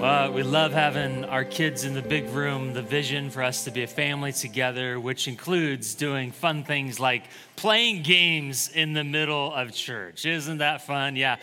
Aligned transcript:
Well, 0.00 0.32
we 0.32 0.42
love 0.42 0.72
having 0.72 1.26
our 1.26 1.44
kids 1.44 1.84
in 1.84 1.92
the 1.92 2.00
big 2.00 2.30
room, 2.30 2.72
the 2.72 2.80
vision 2.80 3.28
for 3.28 3.42
us 3.42 3.64
to 3.64 3.70
be 3.70 3.82
a 3.82 3.86
family 3.86 4.32
together, 4.32 4.98
which 4.98 5.28
includes 5.28 5.94
doing 5.94 6.32
fun 6.32 6.64
things 6.64 6.98
like 6.98 7.24
playing 7.54 8.02
games 8.02 8.70
in 8.70 8.94
the 8.94 9.04
middle 9.04 9.52
of 9.52 9.72
church. 9.72 10.24
Isn't 10.24 10.56
that 10.56 10.86
fun? 10.86 11.16
Yeah. 11.16 11.36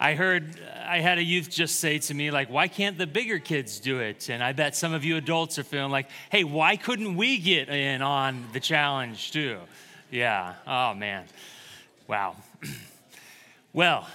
I 0.00 0.14
heard, 0.14 0.60
I 0.84 0.98
had 0.98 1.18
a 1.18 1.22
youth 1.22 1.48
just 1.48 1.78
say 1.78 2.00
to 2.00 2.12
me, 2.12 2.32
like, 2.32 2.50
why 2.50 2.66
can't 2.66 2.98
the 2.98 3.06
bigger 3.06 3.38
kids 3.38 3.78
do 3.78 4.00
it? 4.00 4.30
And 4.30 4.42
I 4.42 4.52
bet 4.52 4.74
some 4.74 4.92
of 4.92 5.04
you 5.04 5.16
adults 5.16 5.56
are 5.60 5.64
feeling 5.64 5.92
like, 5.92 6.08
hey, 6.32 6.42
why 6.42 6.74
couldn't 6.76 7.14
we 7.14 7.38
get 7.38 7.68
in 7.68 8.02
on 8.02 8.46
the 8.52 8.58
challenge 8.58 9.30
too? 9.30 9.60
Yeah. 10.10 10.54
Oh, 10.66 10.92
man. 10.94 11.24
Wow. 12.08 12.34
well, 13.72 14.08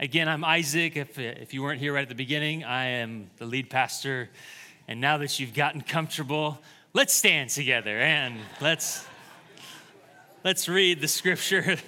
again, 0.00 0.28
I'm 0.28 0.44
Isaac. 0.44 0.96
If, 0.96 1.18
if 1.18 1.54
you 1.54 1.62
weren't 1.62 1.80
here 1.80 1.94
right 1.94 2.02
at 2.02 2.08
the 2.08 2.14
beginning, 2.14 2.64
I 2.64 2.86
am 2.86 3.30
the 3.36 3.46
lead 3.46 3.70
pastor. 3.70 4.30
And 4.88 5.00
now 5.00 5.18
that 5.18 5.38
you've 5.40 5.54
gotten 5.54 5.80
comfortable, 5.80 6.58
let's 6.92 7.12
stand 7.12 7.50
together 7.50 7.98
and 7.98 8.38
let's 8.60 9.06
let's 10.42 10.68
read 10.68 11.00
the 11.00 11.08
scripture 11.08 11.76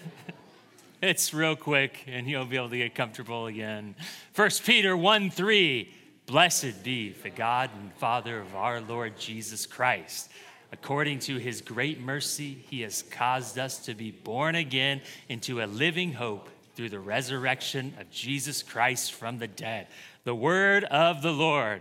It's 1.03 1.35
real 1.35 1.57
quick, 1.57 2.05
and 2.07 2.27
you'll 2.27 2.47
be 2.47 2.57
able 2.57 2.71
to 2.71 2.79
get 2.79 2.95
comfortable 2.95 3.47
again. 3.47 3.95
1 4.35 4.51
Peter 4.65 4.97
1 4.97 5.31
3 5.31 5.95
Blessed 6.25 6.83
be 6.83 7.15
the 7.23 7.29
God 7.29 7.71
and 7.79 7.93
Father 7.95 8.41
of 8.41 8.57
our 8.57 8.81
Lord 8.81 9.19
Jesus 9.19 9.67
Christ. 9.67 10.31
According 10.73 11.19
to 11.21 11.37
his 11.37 11.61
great 11.61 12.01
mercy, 12.01 12.65
he 12.69 12.81
has 12.81 13.03
caused 13.03 13.59
us 13.59 13.79
to 13.85 13.95
be 13.95 14.11
born 14.11 14.55
again 14.55 15.03
into 15.29 15.63
a 15.63 15.67
living 15.67 16.15
hope 16.15 16.49
through 16.77 16.91
the 16.91 17.01
resurrection 17.01 17.95
of 17.99 18.11
Jesus 18.11 18.63
Christ 18.63 19.15
from 19.15 19.39
the 19.39 19.49
dead. 19.49 19.87
The 20.25 20.35
word 20.35 20.85
of 20.85 21.23
the 21.23 21.33
Lord. 21.33 21.81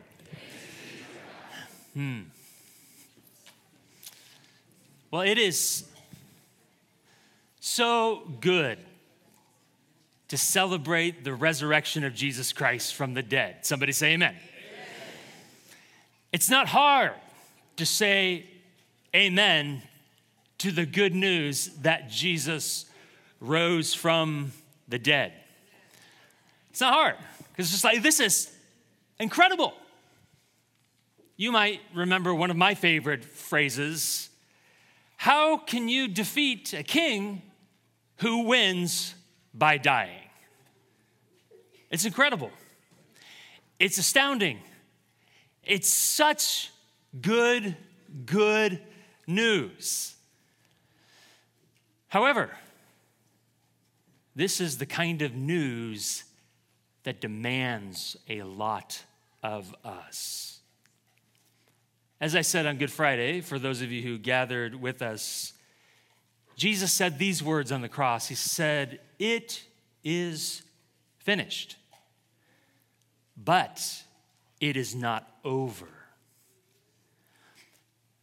Hmm. 1.94 2.22
Well, 5.12 5.22
it 5.22 5.38
is 5.38 5.86
so 7.60 8.22
good 8.40 8.80
to 10.30 10.38
celebrate 10.38 11.26
the 11.26 11.34
resurrection 11.34 12.06
of 12.06 12.16
Jesus 12.16 12.54
Christ 12.54 12.96
from 12.96 13.14
the 13.14 13.22
dead. 13.22 13.66
Somebody 13.66 13.92
say 13.92 14.14
amen. 14.14 14.32
amen. 14.32 14.40
It's 16.32 16.50
not 16.50 16.68
hard 16.68 17.12
to 17.76 17.86
say 17.86 18.46
amen 19.14 19.82
to 20.60 20.72
the 20.72 20.86
good 20.86 21.14
news 21.14 21.68
that 21.82 22.10
Jesus 22.10 22.86
rose 23.42 23.94
from 23.94 24.54
the 24.88 25.00
dead. 25.00 25.34
It's 26.70 26.82
not 26.82 26.94
hard 26.94 27.16
because 27.52 27.66
it's 27.66 27.72
just 27.72 27.84
like, 27.84 28.02
this 28.02 28.20
is 28.20 28.52
incredible. 29.20 29.74
You 31.38 31.52
might 31.52 31.82
remember 31.94 32.34
one 32.34 32.52
of 32.52 32.58
my 32.58 32.76
favorite 32.76 33.26
phrases 33.26 34.30
How 35.18 35.58
can 35.58 35.90
you 35.90 36.08
defeat 36.08 36.74
a 36.74 36.84
king 36.84 37.42
who 38.18 38.46
wins 38.46 39.16
by 39.54 39.78
dying. 39.78 40.30
It's 41.90 42.06
incredible. 42.06 42.52
It's 43.80 43.98
astounding. 43.98 44.60
It's 45.64 45.90
such 45.90 46.72
good, 47.22 47.76
good 48.26 48.82
news. 49.28 50.16
However, 52.08 52.52
this 54.36 54.60
is 54.60 54.78
the 54.78 54.86
kind 54.86 55.22
of 55.22 55.34
news 55.34 56.24
that 57.04 57.22
demands 57.22 58.18
a 58.28 58.44
lot 58.44 59.04
of 59.42 59.74
us. 59.84 60.60
As 62.20 62.36
I 62.36 62.42
said 62.42 62.66
on 62.66 62.78
Good 62.78 62.92
Friday, 62.92 63.42
for 63.42 63.60
those 63.60 63.82
of 63.82 63.92
you 63.92 64.02
who 64.02 64.18
gathered 64.18 64.76
with 64.76 65.02
us 65.02 65.54
Jesus 66.56 66.94
said 66.94 67.20
these 67.20 67.44
words 67.44 67.72
on 67.72 67.82
the 67.82 67.90
cross 67.90 68.28
He 68.28 68.36
said, 68.36 69.00
It 69.20 69.64
is 70.04 70.62
finished. 71.20 71.78
But 73.38 74.04
it 74.62 74.78
is 74.78 74.96
not 74.96 75.30
over. 75.44 75.88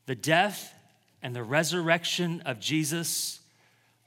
The 0.07 0.15
death 0.15 0.75
and 1.23 1.37
the 1.37 1.43
resurrection 1.43 2.43
of 2.47 2.59
Jesus 2.59 3.41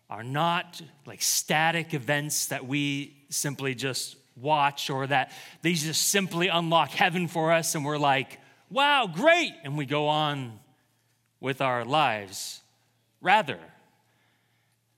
are 0.09 0.23
not 0.23 0.81
like 1.05 1.21
static 1.21 1.93
events 1.93 2.47
that 2.47 2.65
we 2.65 3.15
simply 3.29 3.73
just 3.75 4.15
watch 4.35 4.89
or 4.89 5.07
that 5.07 5.31
these 5.61 5.83
just 5.83 6.09
simply 6.09 6.47
unlock 6.47 6.89
heaven 6.89 7.27
for 7.27 7.51
us 7.51 7.75
and 7.75 7.85
we're 7.85 7.97
like, 7.97 8.39
wow, 8.69 9.09
great, 9.11 9.53
and 9.63 9.77
we 9.77 9.85
go 9.85 10.07
on 10.07 10.59
with 11.39 11.61
our 11.61 11.85
lives. 11.85 12.61
Rather, 13.21 13.59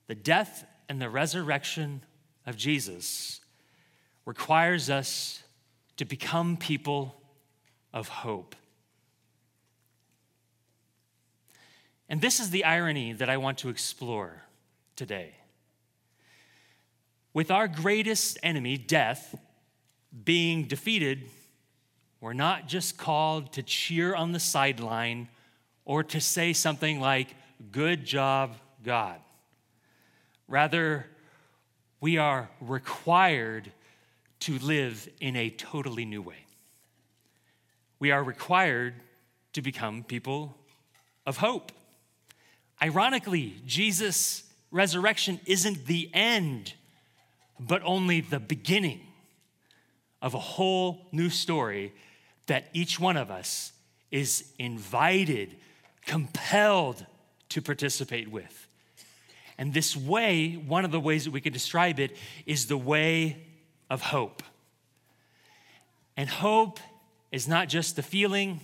the 0.07 0.15
death 0.15 0.65
and 0.89 1.01
the 1.01 1.09
resurrection 1.09 2.01
of 2.45 2.57
Jesus 2.57 3.41
requires 4.25 4.89
us 4.89 5.43
to 5.97 6.05
become 6.05 6.57
people 6.57 7.21
of 7.93 8.07
hope. 8.07 8.55
And 12.09 12.21
this 12.21 12.39
is 12.39 12.51
the 12.51 12.63
irony 12.63 13.13
that 13.13 13.29
I 13.29 13.37
want 13.37 13.57
to 13.59 13.69
explore 13.69 14.43
today. 14.97 15.31
With 17.33 17.51
our 17.51 17.69
greatest 17.69 18.37
enemy, 18.43 18.77
death, 18.77 19.35
being 20.25 20.65
defeated, 20.65 21.29
we're 22.19 22.33
not 22.33 22.67
just 22.67 22.97
called 22.97 23.53
to 23.53 23.63
cheer 23.63 24.15
on 24.15 24.31
the 24.31 24.39
sideline 24.39 25.29
or 25.85 26.03
to 26.03 26.19
say 26.19 26.51
something 26.51 26.99
like, 26.99 27.33
Good 27.71 28.05
job, 28.05 28.55
God. 28.83 29.19
Rather, 30.47 31.07
we 31.99 32.17
are 32.17 32.49
required 32.61 33.71
to 34.41 34.59
live 34.59 35.09
in 35.19 35.35
a 35.35 35.49
totally 35.49 36.05
new 36.05 36.21
way. 36.21 36.45
We 37.99 38.11
are 38.11 38.23
required 38.23 38.93
to 39.53 39.61
become 39.63 40.03
people 40.03 40.55
of 41.25 41.37
hope. 41.37 41.71
Ironically, 42.81 43.55
Jesus' 43.65 44.43
resurrection 44.71 45.39
isn't 45.45 45.85
the 45.85 46.09
end, 46.13 46.73
but 47.59 47.81
only 47.83 48.21
the 48.21 48.39
beginning 48.39 49.01
of 50.21 50.33
a 50.33 50.39
whole 50.39 51.07
new 51.11 51.29
story 51.29 51.93
that 52.47 52.67
each 52.73 52.99
one 52.99 53.17
of 53.17 53.29
us 53.29 53.71
is 54.11 54.51
invited, 54.57 55.55
compelled 56.05 57.05
to 57.49 57.61
participate 57.61 58.29
with. 58.29 58.67
And 59.57 59.73
this 59.73 59.95
way, 59.95 60.53
one 60.53 60.85
of 60.85 60.91
the 60.91 60.99
ways 60.99 61.25
that 61.25 61.31
we 61.31 61.41
can 61.41 61.53
describe 61.53 61.99
it 61.99 62.15
is 62.45 62.67
the 62.67 62.77
way 62.77 63.37
of 63.89 64.01
hope. 64.01 64.43
And 66.15 66.29
hope 66.29 66.79
is 67.31 67.47
not 67.47 67.67
just 67.67 67.95
the 67.95 68.03
feeling, 68.03 68.61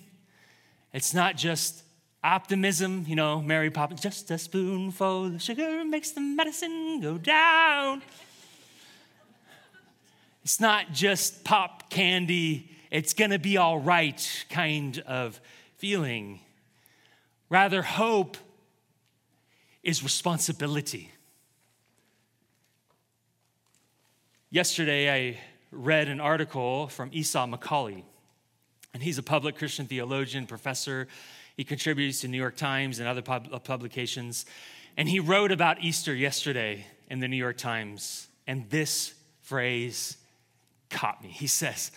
it's 0.94 1.13
not 1.13 1.36
just 1.36 1.82
optimism, 2.23 3.03
you 3.07 3.16
know, 3.16 3.41
Mary 3.41 3.69
Poppins, 3.69 4.01
just 4.01 4.31
a 4.31 4.38
spoonful 4.38 5.25
of 5.25 5.41
sugar 5.41 5.84
makes 5.84 6.11
the 6.11 6.22
medicine 6.22 7.01
go 7.01 7.17
down. 7.17 8.01
It's 10.44 10.59
not 10.59 10.91
just 10.91 11.44
pop 11.44 11.89
candy, 11.89 12.69
it's 12.91 13.13
gonna 13.13 13.39
be 13.39 13.57
all 13.57 13.79
right 13.79 14.45
kind 14.50 15.00
of 15.00 15.39
feeling. 15.78 16.39
Rather, 17.50 17.81
hope 17.81 18.38
is 19.83 20.03
responsibility. 20.03 21.12
Yesterday, 24.50 25.12
I 25.12 25.39
read 25.71 26.07
an 26.07 26.19
article 26.19 26.88
from 26.88 27.09
Esau 27.12 27.48
McCaulley, 27.48 28.03
and 28.94 29.01
he's 29.01 29.18
a 29.18 29.24
public 29.24 29.57
Christian 29.57 29.88
theologian, 29.88 30.45
professor. 30.45 31.07
He 31.55 31.63
contributes 31.63 32.21
to 32.21 32.27
New 32.27 32.38
York 32.38 32.55
Times 32.55 33.00
and 33.00 33.07
other 33.07 33.21
pub- 33.21 33.63
publications. 33.63 34.45
And 34.97 35.07
he 35.07 35.19
wrote 35.19 35.51
about 35.51 35.81
Easter 35.81 36.13
yesterday 36.13 36.85
in 37.09 37.19
the 37.19 37.27
New 37.27 37.38
York 37.38 37.57
Times, 37.57 38.27
and 38.47 38.69
this 38.69 39.13
phrase 39.41 40.17
caught 40.89 41.21
me. 41.23 41.29
He 41.29 41.47
says, 41.47 41.91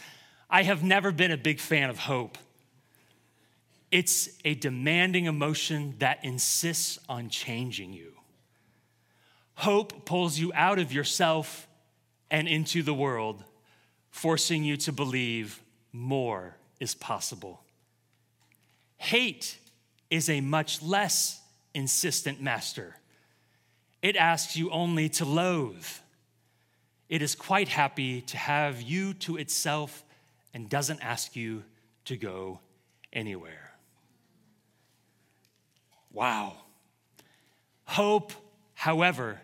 I 0.51 0.63
have 0.63 0.83
never 0.83 1.13
been 1.13 1.31
a 1.31 1.37
big 1.37 1.59
fan 1.59 1.91
of 1.91 1.99
hope. 1.99 2.39
It's 3.91 4.29
a 4.45 4.55
demanding 4.55 5.27
emotion 5.27 5.95
that 5.99 6.25
insists 6.25 6.99
on 7.09 7.29
changing 7.29 7.93
you. 7.93 8.13
Hope 9.55 10.05
pulls 10.05 10.39
you 10.39 10.53
out 10.55 10.79
of 10.79 10.93
yourself 10.93 11.67
and 12.31 12.49
into 12.49 12.83
the 12.83 12.95
world, 12.95 13.45
forcing 14.11 14.65
you 14.65 14.77
to 14.79 14.93
believe 14.93 15.63
more 15.93 16.57
is 16.81 16.95
possible. 16.95 17.63
Hate 19.07 19.57
is 20.11 20.29
a 20.29 20.41
much 20.41 20.83
less 20.83 21.41
insistent 21.75 22.43
master. 22.43 22.97
It 24.03 24.17
asks 24.17 24.57
you 24.57 24.69
only 24.73 25.09
to 25.11 25.25
loathe. 25.25 25.87
It 27.09 27.23
is 27.23 27.37
quite 27.37 27.69
happy 27.69 28.23
to 28.23 28.37
have 28.37 28.83
you 28.83 29.15
to 29.15 29.37
itself 29.37 30.03
and 30.53 30.69
doesn't 30.69 30.99
ask 31.05 31.37
you 31.37 31.63
to 32.07 32.17
go 32.17 32.59
anywhere. 33.13 33.71
Wow. 36.13 36.57
Hope, 37.85 38.33
however, 38.75 39.41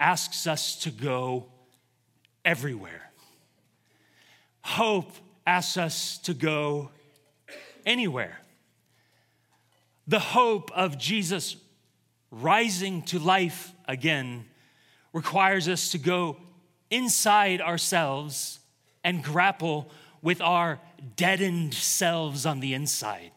asks 0.00 0.46
us 0.46 0.74
to 0.84 0.90
go 0.90 1.48
everywhere. 2.46 3.10
Hope 4.62 5.12
asks 5.46 5.76
us 5.76 6.16
to 6.20 6.32
go 6.32 6.88
anywhere. 7.84 8.38
The 10.06 10.18
hope 10.18 10.70
of 10.74 10.98
Jesus 10.98 11.56
rising 12.30 13.02
to 13.02 13.18
life 13.18 13.72
again 13.88 14.46
requires 15.12 15.68
us 15.68 15.90
to 15.90 15.98
go 15.98 16.36
inside 16.90 17.60
ourselves 17.60 18.60
and 19.02 19.22
grapple 19.22 19.90
with 20.22 20.40
our 20.40 20.80
deadened 21.16 21.74
selves 21.74 22.46
on 22.46 22.60
the 22.60 22.74
inside 22.74 23.32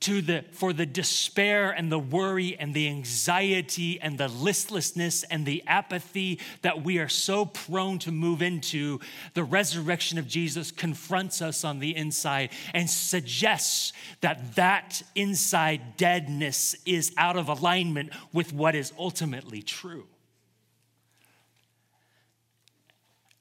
to 0.00 0.20
the, 0.20 0.44
for 0.52 0.72
the 0.72 0.84
despair 0.84 1.70
and 1.70 1.90
the 1.90 1.98
worry 1.98 2.56
and 2.58 2.74
the 2.74 2.88
anxiety 2.88 3.98
and 4.00 4.18
the 4.18 4.28
listlessness 4.28 5.22
and 5.24 5.46
the 5.46 5.62
apathy 5.66 6.38
that 6.62 6.84
we 6.84 6.98
are 6.98 7.08
so 7.08 7.46
prone 7.46 7.98
to 8.00 8.12
move 8.12 8.42
into, 8.42 9.00
the 9.34 9.42
resurrection 9.42 10.18
of 10.18 10.28
Jesus 10.28 10.70
confronts 10.70 11.40
us 11.40 11.64
on 11.64 11.78
the 11.78 11.96
inside 11.96 12.50
and 12.74 12.90
suggests 12.90 13.92
that 14.20 14.56
that 14.56 15.02
inside 15.14 15.96
deadness 15.96 16.76
is 16.84 17.12
out 17.16 17.36
of 17.36 17.48
alignment 17.48 18.10
with 18.32 18.52
what 18.52 18.74
is 18.74 18.92
ultimately 18.98 19.62
true. 19.62 20.06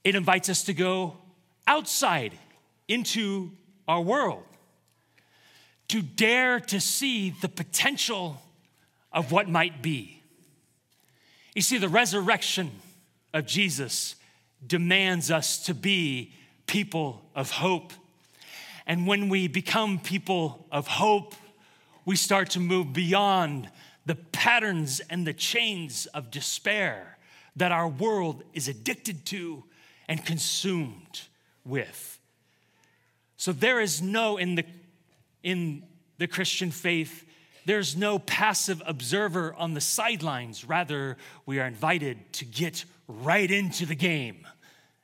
It 0.05 0.15
invites 0.15 0.49
us 0.49 0.63
to 0.63 0.73
go 0.73 1.17
outside 1.67 2.37
into 2.87 3.51
our 3.87 4.01
world 4.01 4.43
to 5.87 6.01
dare 6.01 6.59
to 6.59 6.79
see 6.79 7.29
the 7.29 7.49
potential 7.49 8.41
of 9.11 9.31
what 9.31 9.47
might 9.47 9.81
be. 9.81 10.21
You 11.53 11.61
see, 11.61 11.77
the 11.77 11.89
resurrection 11.89 12.71
of 13.33 13.45
Jesus 13.45 14.15
demands 14.65 15.31
us 15.31 15.63
to 15.65 15.73
be 15.73 16.33
people 16.67 17.23
of 17.35 17.51
hope. 17.51 17.93
And 18.87 19.07
when 19.07 19.29
we 19.29 19.47
become 19.47 19.99
people 19.99 20.67
of 20.71 20.87
hope, 20.87 21.35
we 22.05 22.15
start 22.15 22.51
to 22.51 22.59
move 22.59 22.93
beyond 22.93 23.69
the 24.05 24.15
patterns 24.15 25.01
and 25.09 25.25
the 25.25 25.33
chains 25.33 26.05
of 26.07 26.29
despair 26.29 27.17
that 27.55 27.71
our 27.71 27.87
world 27.87 28.43
is 28.53 28.67
addicted 28.67 29.25
to 29.27 29.63
and 30.07 30.23
consumed 30.23 31.21
with. 31.65 32.19
So 33.37 33.51
there 33.51 33.79
is 33.79 34.01
no, 34.01 34.37
in 34.37 34.55
the 34.55 34.65
in 35.45 35.83
the 36.17 36.27
Christian 36.27 36.71
faith, 36.71 37.23
there's 37.65 37.95
no 37.95 38.17
passive 38.17 38.81
observer 38.85 39.53
on 39.53 39.75
the 39.75 39.81
sidelines. 39.81 40.65
Rather, 40.65 41.17
we 41.45 41.59
are 41.59 41.67
invited 41.67 42.33
to 42.33 42.45
get 42.45 42.83
right 43.07 43.49
into 43.49 43.85
the 43.85 43.95
game 43.95 44.47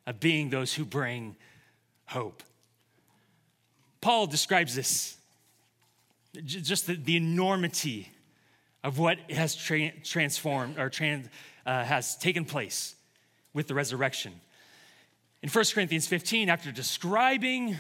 of 0.08 0.20
being 0.20 0.50
those 0.50 0.74
who 0.74 0.84
bring 0.84 1.36
hope. 2.08 2.42
Paul 4.02 4.26
describes 4.26 4.76
this 4.76 5.16
just 6.44 6.88
the, 6.88 6.96
the 6.96 7.18
enormity 7.18 8.10
of 8.84 8.98
what 8.98 9.20
has 9.30 9.56
tra- 9.56 9.92
transformed 10.04 10.80
or 10.80 10.90
trans, 10.90 11.28
uh, 11.68 11.84
has 11.84 12.18
taken 12.18 12.46
place 12.46 12.96
with 13.54 13.68
the 13.68 13.76
resurrection. 13.76 14.34
In 15.44 15.50
1 15.50 15.66
Corinthians 15.74 16.08
15, 16.08 16.50
after 16.50 16.72
describing 16.72 17.78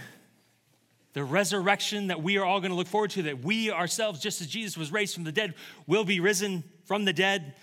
the 1.13 1.23
resurrection 1.23 2.07
that 2.07 2.23
we 2.23 2.37
are 2.37 2.45
all 2.45 2.59
going 2.59 2.71
to 2.71 2.75
look 2.75 2.87
forward 2.87 3.11
to, 3.11 3.23
that 3.23 3.43
we 3.43 3.71
ourselves, 3.71 4.19
just 4.19 4.41
as 4.41 4.47
Jesus 4.47 4.77
was 4.77 4.91
raised 4.91 5.13
from 5.13 5.23
the 5.23 5.31
dead, 5.31 5.55
will 5.87 6.05
be 6.05 6.19
risen 6.19 6.63
from 6.85 7.05
the 7.05 7.13
dead. 7.13 7.55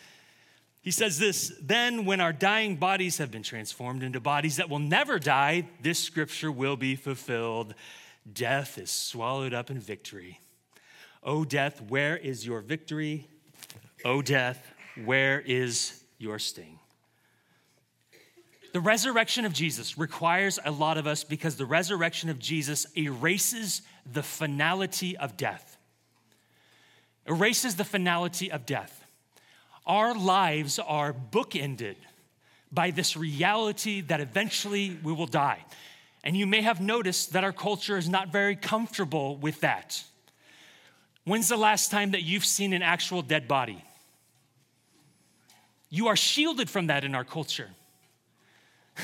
He 0.83 0.91
says 0.91 1.19
this 1.19 1.53
Then, 1.61 2.05
when 2.05 2.21
our 2.21 2.33
dying 2.33 2.77
bodies 2.77 3.19
have 3.19 3.31
been 3.31 3.43
transformed 3.43 4.03
into 4.03 4.21
bodies 4.21 4.57
that 4.57 4.69
will 4.69 4.79
never 4.79 5.19
die, 5.19 5.69
this 5.83 5.99
scripture 5.99 6.53
will 6.53 6.77
be 6.77 6.97
fulfilled. 6.97 7.75
Death 8.31 8.79
is 8.79 8.91
swallowed 8.91 9.55
up 9.55 9.71
in 9.71 9.79
victory. 9.79 10.41
O 11.23 11.45
death, 11.45 11.81
where 11.89 12.17
is 12.17 12.47
your 12.47 12.61
victory? 12.61 13.27
O 14.05 14.23
death, 14.23 14.73
where 15.05 15.41
is 15.41 16.05
your 16.19 16.39
sting? 16.39 16.79
The 18.79 18.83
resurrection 18.83 19.45
of 19.45 19.53
Jesus 19.53 19.99
requires 19.99 20.61
a 20.65 20.71
lot 20.71 20.99
of 20.99 21.09
us 21.09 21.25
because 21.25 21.57
the 21.57 21.67
resurrection 21.67 22.31
of 22.31 22.39
Jesus 22.39 22.87
erases 22.97 23.83
the 24.13 24.23
finality 24.23 25.17
of 25.17 25.37
death. 25.37 25.77
Erases 27.27 27.75
the 27.75 27.83
finality 27.83 28.53
of 28.53 28.67
death. 28.67 29.05
Our 29.85 30.15
lives 30.15 30.79
are 30.79 31.13
bookended 31.13 31.97
by 32.71 32.93
this 32.93 33.17
reality 33.17 34.01
that 34.03 34.21
eventually 34.21 34.97
we 35.03 35.13
will 35.13 35.27
die. 35.27 35.65
And 36.23 36.37
you 36.37 36.47
may 36.47 36.63
have 36.63 36.81
noticed 36.81 37.33
that 37.33 37.43
our 37.43 37.53
culture 37.53 37.97
is 37.97 38.09
not 38.09 38.31
very 38.31 38.55
comfortable 38.55 39.37
with 39.39 39.61
that. 39.63 40.05
When's 41.25 41.49
the 41.49 41.57
last 41.57 41.91
time 41.91 42.13
that 42.13 42.23
you've 42.23 42.45
seen 42.45 42.73
an 42.73 42.83
actual 42.83 43.23
dead 43.23 43.49
body? 43.49 43.83
You 45.91 46.07
are 46.07 46.15
shielded 46.15 46.71
from 46.71 46.87
that 46.87 47.03
in 47.03 47.17
our 47.17 47.25
culture. 47.25 47.71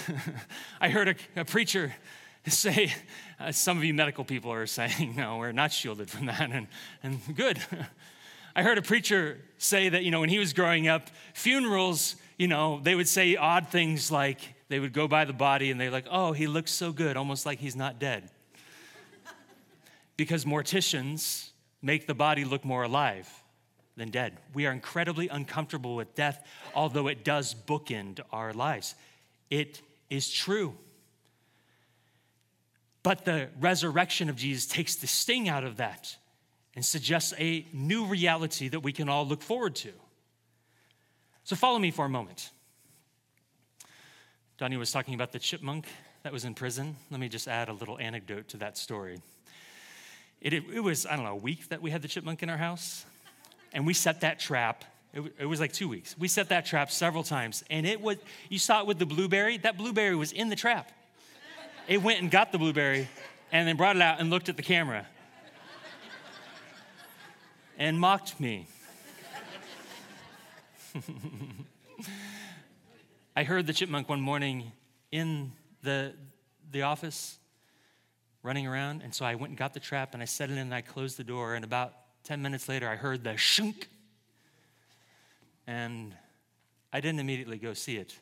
I 0.80 0.88
heard 0.88 1.08
a, 1.08 1.40
a 1.40 1.44
preacher 1.44 1.94
say, 2.46 2.92
uh, 3.40 3.52
some 3.52 3.78
of 3.78 3.84
you 3.84 3.94
medical 3.94 4.24
people 4.24 4.52
are 4.52 4.66
saying, 4.66 5.14
no, 5.16 5.38
we're 5.38 5.52
not 5.52 5.72
shielded 5.72 6.10
from 6.10 6.26
that, 6.26 6.50
and, 6.50 6.66
and 7.02 7.36
good. 7.36 7.58
I 8.56 8.62
heard 8.62 8.78
a 8.78 8.82
preacher 8.82 9.38
say 9.58 9.88
that, 9.88 10.04
you 10.04 10.10
know, 10.10 10.20
when 10.20 10.28
he 10.28 10.38
was 10.38 10.52
growing 10.52 10.86
up, 10.86 11.08
funerals, 11.32 12.16
you 12.38 12.46
know, 12.46 12.80
they 12.82 12.94
would 12.94 13.08
say 13.08 13.34
odd 13.34 13.68
things 13.68 14.12
like 14.12 14.40
they 14.68 14.78
would 14.78 14.92
go 14.92 15.08
by 15.08 15.24
the 15.24 15.32
body 15.32 15.70
and 15.72 15.80
they're 15.80 15.90
like, 15.90 16.06
oh, 16.08 16.32
he 16.32 16.46
looks 16.46 16.70
so 16.70 16.92
good, 16.92 17.16
almost 17.16 17.46
like 17.46 17.58
he's 17.58 17.74
not 17.74 17.98
dead. 17.98 18.30
because 20.16 20.44
morticians 20.44 21.50
make 21.82 22.06
the 22.06 22.14
body 22.14 22.44
look 22.44 22.64
more 22.64 22.84
alive 22.84 23.28
than 23.96 24.10
dead. 24.10 24.36
We 24.52 24.66
are 24.66 24.72
incredibly 24.72 25.28
uncomfortable 25.28 25.96
with 25.96 26.14
death, 26.14 26.46
although 26.74 27.08
it 27.08 27.24
does 27.24 27.54
bookend 27.54 28.20
our 28.32 28.52
lives. 28.52 28.94
It 29.54 29.82
is 30.10 30.28
true. 30.28 30.74
But 33.04 33.24
the 33.24 33.50
resurrection 33.60 34.28
of 34.28 34.34
Jesus 34.34 34.66
takes 34.66 34.96
the 34.96 35.06
sting 35.06 35.48
out 35.48 35.62
of 35.62 35.76
that 35.76 36.16
and 36.74 36.84
suggests 36.84 37.32
a 37.38 37.64
new 37.72 38.06
reality 38.06 38.66
that 38.66 38.80
we 38.80 38.90
can 38.90 39.08
all 39.08 39.24
look 39.24 39.42
forward 39.42 39.76
to. 39.76 39.92
So, 41.44 41.54
follow 41.54 41.78
me 41.78 41.92
for 41.92 42.04
a 42.04 42.08
moment. 42.08 42.50
Donnie 44.58 44.76
was 44.76 44.90
talking 44.90 45.14
about 45.14 45.30
the 45.30 45.38
chipmunk 45.38 45.86
that 46.24 46.32
was 46.32 46.44
in 46.44 46.54
prison. 46.54 46.96
Let 47.12 47.20
me 47.20 47.28
just 47.28 47.46
add 47.46 47.68
a 47.68 47.72
little 47.74 47.96
anecdote 48.00 48.48
to 48.48 48.56
that 48.56 48.76
story. 48.76 49.20
It, 50.40 50.52
it, 50.52 50.64
it 50.72 50.80
was, 50.80 51.06
I 51.06 51.14
don't 51.14 51.26
know, 51.26 51.32
a 51.32 51.36
week 51.36 51.68
that 51.68 51.80
we 51.80 51.92
had 51.92 52.02
the 52.02 52.08
chipmunk 52.08 52.42
in 52.42 52.50
our 52.50 52.56
house, 52.56 53.04
and 53.72 53.86
we 53.86 53.94
set 53.94 54.22
that 54.22 54.40
trap 54.40 54.84
it, 55.14 55.22
it 55.38 55.46
was 55.46 55.60
like 55.60 55.72
two 55.72 55.88
weeks. 55.88 56.18
We 56.18 56.26
set 56.26 56.48
that 56.48 56.66
trap 56.66 56.90
several 56.90 57.22
times, 57.22 57.62
and 57.70 57.86
it 57.86 58.00
was, 58.00 58.16
you 58.48 58.58
saw 58.58 58.80
it 58.80 58.86
with 58.86 58.98
the 58.98 59.06
blueberry. 59.06 59.58
That 59.58 59.78
blueberry 59.78 60.16
was 60.16 60.32
in 60.32 60.48
the 60.48 60.56
trap. 60.56 60.90
It 61.86 62.02
went 62.02 62.20
and 62.20 62.30
got 62.30 62.50
the 62.50 62.58
blueberry 62.58 63.08
and 63.52 63.68
then 63.68 63.76
brought 63.76 63.94
it 63.94 64.02
out 64.02 64.18
and 64.20 64.28
looked 64.30 64.48
at 64.48 64.56
the 64.56 64.62
camera 64.62 65.06
and 67.78 68.00
mocked 68.00 68.40
me. 68.40 68.66
I 73.36 73.44
heard 73.44 73.66
the 73.66 73.72
chipmunk 73.72 74.08
one 74.08 74.20
morning 74.20 74.72
in 75.12 75.52
the, 75.82 76.14
the 76.72 76.82
office 76.82 77.38
running 78.42 78.66
around, 78.66 79.02
and 79.02 79.14
so 79.14 79.24
I 79.24 79.36
went 79.36 79.50
and 79.50 79.58
got 79.58 79.74
the 79.74 79.80
trap 79.80 80.14
and 80.14 80.22
I 80.22 80.26
set 80.26 80.50
it 80.50 80.54
in 80.54 80.58
and 80.58 80.74
I 80.74 80.80
closed 80.80 81.16
the 81.16 81.24
door. 81.24 81.54
And 81.54 81.64
about 81.64 81.92
10 82.24 82.42
minutes 82.42 82.68
later, 82.68 82.88
I 82.88 82.96
heard 82.96 83.22
the 83.22 83.36
shunk 83.36 83.88
and 85.66 86.14
I 86.92 87.00
didn't 87.00 87.20
immediately 87.20 87.58
go 87.58 87.74
see 87.74 87.96
it. 87.96 88.16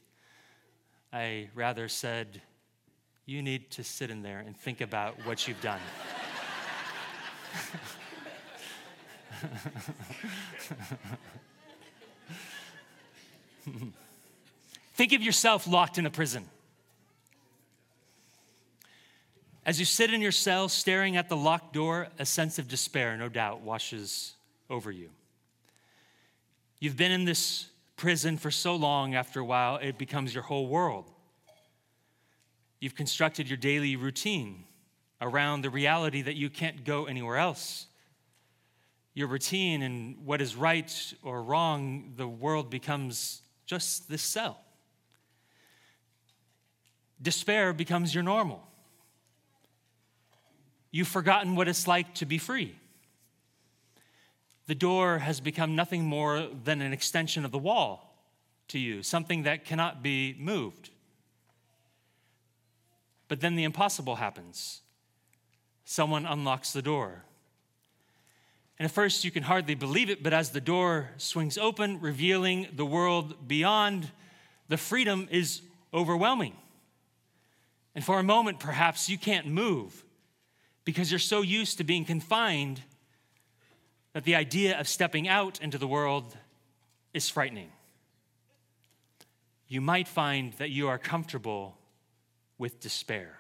I 1.13 1.51
rather 1.55 1.89
said, 1.89 2.41
You 3.27 3.43
need 3.43 3.71
to 3.73 3.85
sit 3.85 4.11
in 4.11 4.23
there 4.23 4.39
and 4.39 4.57
think 4.57 4.81
about 4.81 5.27
what 5.27 5.47
you've 5.47 5.61
done. 5.61 5.81
think 14.95 15.13
of 15.13 15.23
yourself 15.23 15.67
locked 15.67 15.99
in 15.99 16.07
a 16.07 16.11
prison. 16.11 16.49
As 19.65 19.79
you 19.79 19.85
sit 19.85 20.13
in 20.13 20.21
your 20.21 20.33
cell 20.33 20.69
staring 20.69 21.17
at 21.17 21.29
the 21.29 21.37
locked 21.37 21.73
door, 21.73 22.09
a 22.19 22.27
sense 22.27 22.59
of 22.59 22.67
despair, 22.67 23.17
no 23.17 23.29
doubt, 23.29 23.61
washes 23.61 24.35
over 24.69 24.91
you. 24.91 25.11
You've 26.83 26.97
been 26.97 27.13
in 27.13 27.25
this 27.25 27.67
prison 27.95 28.37
for 28.37 28.51
so 28.51 28.75
long, 28.75 29.15
after 29.15 29.39
a 29.39 29.45
while, 29.45 29.77
it 29.77 29.99
becomes 29.99 30.35
your 30.35 30.43
whole 30.43 30.67
world. 30.67 31.13
You've 32.81 32.97
constructed 32.97 33.49
your 33.49 33.57
daily 33.57 33.95
routine 33.95 34.65
around 35.21 35.63
the 35.63 35.71
reality 35.71 36.23
that 36.23 36.35
you 36.35 36.51
can't 36.51 36.85
go 36.85 37.05
anywhere 37.05 37.37
else. 37.37 37.87
Your 39.15 39.29
routine 39.29 39.83
and 39.83 40.27
what 40.27 40.43
is 40.43 40.57
right 40.57 41.15
or 41.23 41.45
wrong, 41.45 42.15
the 42.17 42.27
world 42.27 42.69
becomes 42.69 43.43
just 43.65 44.09
this 44.09 44.23
cell. 44.23 44.59
Despair 47.23 47.73
becomes 47.73 48.13
your 48.13 48.25
normal. 48.25 48.61
You've 50.91 51.07
forgotten 51.07 51.55
what 51.55 51.69
it's 51.69 51.87
like 51.87 52.13
to 52.17 52.27
be 52.27 52.39
free. 52.39 52.75
The 54.67 54.75
door 54.75 55.19
has 55.19 55.41
become 55.41 55.75
nothing 55.75 56.05
more 56.05 56.49
than 56.65 56.81
an 56.81 56.93
extension 56.93 57.45
of 57.45 57.51
the 57.51 57.59
wall 57.59 58.17
to 58.69 58.79
you, 58.79 59.03
something 59.03 59.43
that 59.43 59.65
cannot 59.65 60.03
be 60.03 60.37
moved. 60.39 60.91
But 63.29 63.41
then 63.41 63.57
the 63.57 63.65
impossible 63.65 64.17
happens. 64.17 64.83
Someone 65.85 66.27
unlocks 66.27 66.73
the 66.73 66.83
door. 66.83 67.25
And 68.79 68.87
at 68.87 68.93
first, 68.93 69.25
you 69.25 69.31
can 69.31 69.43
hardly 69.43 69.75
believe 69.75 70.11
it, 70.11 70.23
but 70.23 70.33
as 70.33 70.51
the 70.51 70.61
door 70.61 71.11
swings 71.17 71.59
open, 71.59 72.01
revealing 72.01 72.69
the 72.75 72.87
world 72.87 73.47
beyond, 73.47 74.11
the 74.69 74.77
freedom 74.77 75.29
is 75.31 75.63
overwhelming. 75.93 76.57
And 77.95 78.05
for 78.05 78.19
a 78.19 78.23
moment, 78.23 78.59
perhaps 78.59 79.09
you 79.09 79.19
can't 79.19 79.47
move 79.47 80.05
because 80.85 81.13
you're 81.13 81.19
so 81.19 81.43
used 81.43 81.79
to 81.79 81.85
being 81.85 82.05
confined 82.05 82.81
that 84.13 84.25
the 84.25 84.35
idea 84.35 84.79
of 84.79 84.89
stepping 84.89 85.29
out 85.29 85.61
into 85.61 85.79
the 85.79 85.87
world 85.87 86.37
is 87.15 87.29
frightening. 87.29 87.71
You 89.69 89.81
might 89.81 90.07
find 90.07 90.53
that 90.55 90.71
you 90.71 90.89
are 90.89 90.99
comfortable 90.99 91.79
with 92.59 92.81
despair. 92.81 93.39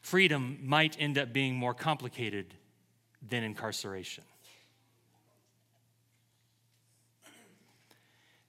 Freedom 0.00 0.58
might 0.62 0.96
end 1.00 1.18
up 1.18 1.32
being 1.32 1.56
more 1.56 1.74
complicated 1.74 2.54
than 3.28 3.42
incarceration. 3.42 4.24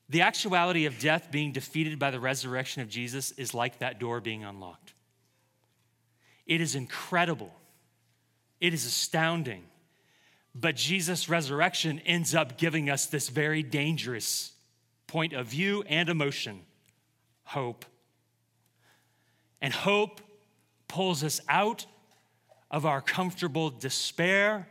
The 0.09 0.21
actuality 0.21 0.85
of 0.85 0.99
death 0.99 1.31
being 1.31 1.51
defeated 1.51 1.99
by 1.99 2.11
the 2.11 2.19
resurrection 2.19 2.81
of 2.81 2.89
Jesus 2.89 3.31
is 3.31 3.53
like 3.53 3.79
that 3.79 3.99
door 3.99 4.21
being 4.21 4.43
unlocked. 4.43 4.93
It 6.45 6.61
is 6.61 6.75
incredible. 6.75 7.53
It 8.61 8.73
is 8.73 8.85
astounding. 8.85 9.63
But 10.55 10.75
Jesus' 10.75 11.29
resurrection 11.29 11.99
ends 12.05 12.33
up 12.33 12.57
giving 12.57 12.89
us 12.89 13.05
this 13.05 13.29
very 13.29 13.63
dangerous 13.63 14.53
point 15.05 15.33
of 15.33 15.47
view 15.47 15.83
and 15.87 16.09
emotion 16.09 16.61
hope. 17.43 17.85
And 19.61 19.73
hope 19.73 20.21
pulls 20.87 21.23
us 21.23 21.41
out 21.47 21.85
of 22.69 22.85
our 22.85 23.01
comfortable 23.01 23.69
despair, 23.69 24.67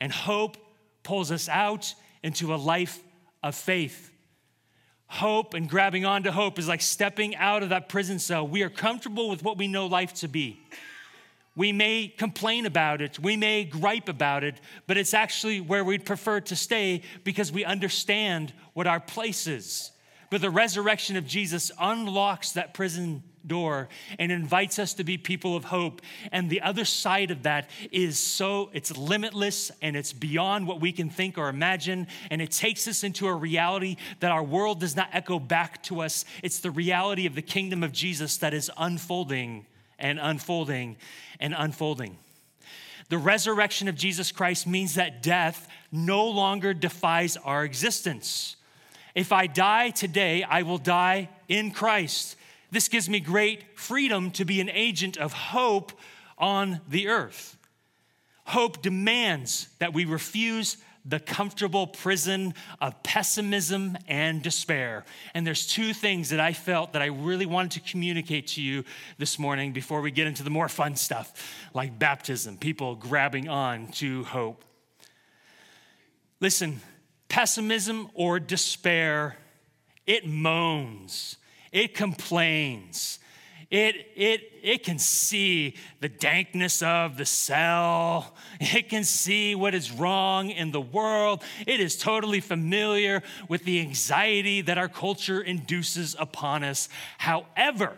and 0.00 0.12
hope 0.12 0.56
pulls 1.02 1.32
us 1.32 1.48
out 1.48 1.94
into 2.22 2.54
a 2.54 2.56
life 2.56 3.00
of 3.42 3.54
faith. 3.54 4.10
Hope 5.06 5.54
and 5.54 5.68
grabbing 5.68 6.04
onto 6.04 6.30
hope 6.30 6.58
is 6.58 6.68
like 6.68 6.80
stepping 6.80 7.36
out 7.36 7.62
of 7.62 7.68
that 7.70 7.88
prison 7.88 8.18
cell. 8.18 8.46
We 8.46 8.62
are 8.62 8.70
comfortable 8.70 9.28
with 9.28 9.42
what 9.42 9.58
we 9.58 9.68
know 9.68 9.86
life 9.86 10.14
to 10.14 10.28
be. 10.28 10.60
We 11.56 11.72
may 11.72 12.08
complain 12.08 12.66
about 12.66 13.00
it, 13.00 13.18
we 13.18 13.36
may 13.36 13.64
gripe 13.64 14.08
about 14.08 14.42
it, 14.42 14.60
but 14.86 14.96
it's 14.96 15.14
actually 15.14 15.60
where 15.60 15.84
we'd 15.84 16.04
prefer 16.04 16.40
to 16.40 16.56
stay 16.56 17.02
because 17.22 17.52
we 17.52 17.64
understand 17.64 18.52
what 18.72 18.86
our 18.86 19.00
place 19.00 19.46
is. 19.46 19.92
But 20.30 20.40
the 20.40 20.50
resurrection 20.50 21.16
of 21.16 21.26
Jesus 21.26 21.70
unlocks 21.78 22.52
that 22.52 22.74
prison 22.74 23.22
door 23.46 23.88
and 24.18 24.32
invites 24.32 24.78
us 24.78 24.94
to 24.94 25.04
be 25.04 25.18
people 25.18 25.54
of 25.54 25.64
hope. 25.64 26.02
And 26.32 26.50
the 26.50 26.62
other 26.62 26.84
side 26.84 27.30
of 27.30 27.44
that 27.44 27.68
is 27.92 28.18
so, 28.18 28.70
it's 28.72 28.96
limitless 28.96 29.70
and 29.82 29.96
it's 29.96 30.12
beyond 30.12 30.66
what 30.66 30.80
we 30.80 30.90
can 30.92 31.10
think 31.10 31.38
or 31.38 31.48
imagine. 31.48 32.06
And 32.30 32.40
it 32.40 32.50
takes 32.50 32.88
us 32.88 33.04
into 33.04 33.26
a 33.26 33.34
reality 33.34 33.96
that 34.20 34.32
our 34.32 34.42
world 34.42 34.80
does 34.80 34.96
not 34.96 35.10
echo 35.12 35.38
back 35.38 35.82
to 35.84 36.00
us. 36.00 36.24
It's 36.42 36.60
the 36.60 36.70
reality 36.70 37.26
of 37.26 37.34
the 37.34 37.42
kingdom 37.42 37.82
of 37.82 37.92
Jesus 37.92 38.38
that 38.38 38.54
is 38.54 38.70
unfolding 38.76 39.66
and 39.98 40.18
unfolding 40.20 40.96
and 41.40 41.54
unfolding. 41.56 42.18
The 43.08 43.18
resurrection 43.18 43.88
of 43.88 43.94
Jesus 43.94 44.32
Christ 44.32 44.66
means 44.66 44.94
that 44.94 45.22
death 45.22 45.68
no 45.92 46.26
longer 46.26 46.72
defies 46.72 47.36
our 47.36 47.64
existence. 47.64 48.56
If 49.14 49.30
I 49.30 49.46
die 49.46 49.90
today, 49.90 50.42
I 50.42 50.62
will 50.62 50.78
die 50.78 51.28
in 51.48 51.70
Christ. 51.70 52.36
This 52.70 52.88
gives 52.88 53.08
me 53.08 53.20
great 53.20 53.78
freedom 53.78 54.30
to 54.32 54.44
be 54.44 54.60
an 54.60 54.70
agent 54.70 55.16
of 55.16 55.32
hope 55.32 55.92
on 56.38 56.80
the 56.88 57.08
earth. 57.08 57.56
Hope 58.46 58.82
demands 58.82 59.68
that 59.78 59.94
we 59.94 60.04
refuse 60.04 60.76
the 61.04 61.20
comfortable 61.20 61.86
prison 61.86 62.54
of 62.80 63.02
pessimism 63.02 63.96
and 64.08 64.42
despair. 64.42 65.04
And 65.34 65.46
there's 65.46 65.66
two 65.66 65.92
things 65.92 66.30
that 66.30 66.40
I 66.40 66.52
felt 66.52 66.94
that 66.94 67.02
I 67.02 67.06
really 67.06 67.46
wanted 67.46 67.72
to 67.72 67.90
communicate 67.90 68.46
to 68.48 68.62
you 68.62 68.84
this 69.18 69.38
morning 69.38 69.72
before 69.72 70.00
we 70.00 70.10
get 70.10 70.26
into 70.26 70.42
the 70.42 70.50
more 70.50 70.68
fun 70.68 70.96
stuff 70.96 71.66
like 71.74 71.98
baptism, 71.98 72.56
people 72.56 72.94
grabbing 72.94 73.48
on 73.48 73.88
to 73.92 74.24
hope. 74.24 74.64
Listen, 76.40 76.80
pessimism 77.28 78.10
or 78.14 78.40
despair, 78.40 79.36
it 80.06 80.26
moans 80.26 81.36
it 81.74 81.92
complains. 81.92 83.18
It, 83.70 84.12
it, 84.14 84.52
it 84.62 84.84
can 84.84 84.98
see 84.98 85.76
the 86.00 86.08
dankness 86.08 86.82
of 86.82 87.16
the 87.16 87.24
cell. 87.24 88.34
It 88.60 88.88
can 88.88 89.04
see 89.04 89.54
what 89.54 89.74
is 89.74 89.90
wrong 89.90 90.50
in 90.50 90.70
the 90.70 90.80
world. 90.80 91.42
It 91.66 91.80
is 91.80 91.96
totally 91.96 92.40
familiar 92.40 93.22
with 93.48 93.64
the 93.64 93.80
anxiety 93.80 94.60
that 94.62 94.78
our 94.78 94.88
culture 94.88 95.40
induces 95.40 96.14
upon 96.18 96.64
us. 96.64 96.88
However, 97.18 97.92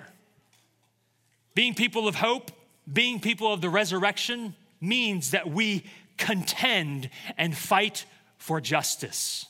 being 1.55 1.75
people 1.75 2.07
of 2.07 2.17
hope, 2.17 2.53
being 2.91 3.21
people 3.21 3.53
of 3.53 3.61
the 3.61 3.71
resurrection, 3.71 4.55
means 4.81 5.31
that 5.33 5.51
we 5.51 5.85
contend 6.17 7.11
and 7.37 7.57
fight 7.57 8.05
for 8.39 8.61
justice. 8.61 9.47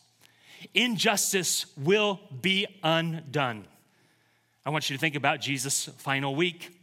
Injustice 0.74 1.66
will 1.76 2.20
be 2.40 2.66
undone. 2.82 3.66
I 4.66 4.70
want 4.70 4.90
you 4.90 4.96
to 4.96 5.00
think 5.00 5.14
about 5.14 5.40
Jesus' 5.40 5.88
final 5.98 6.34
week. 6.34 6.76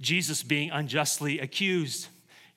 Jesus 0.00 0.42
being 0.42 0.70
unjustly 0.70 1.38
accused, 1.38 2.08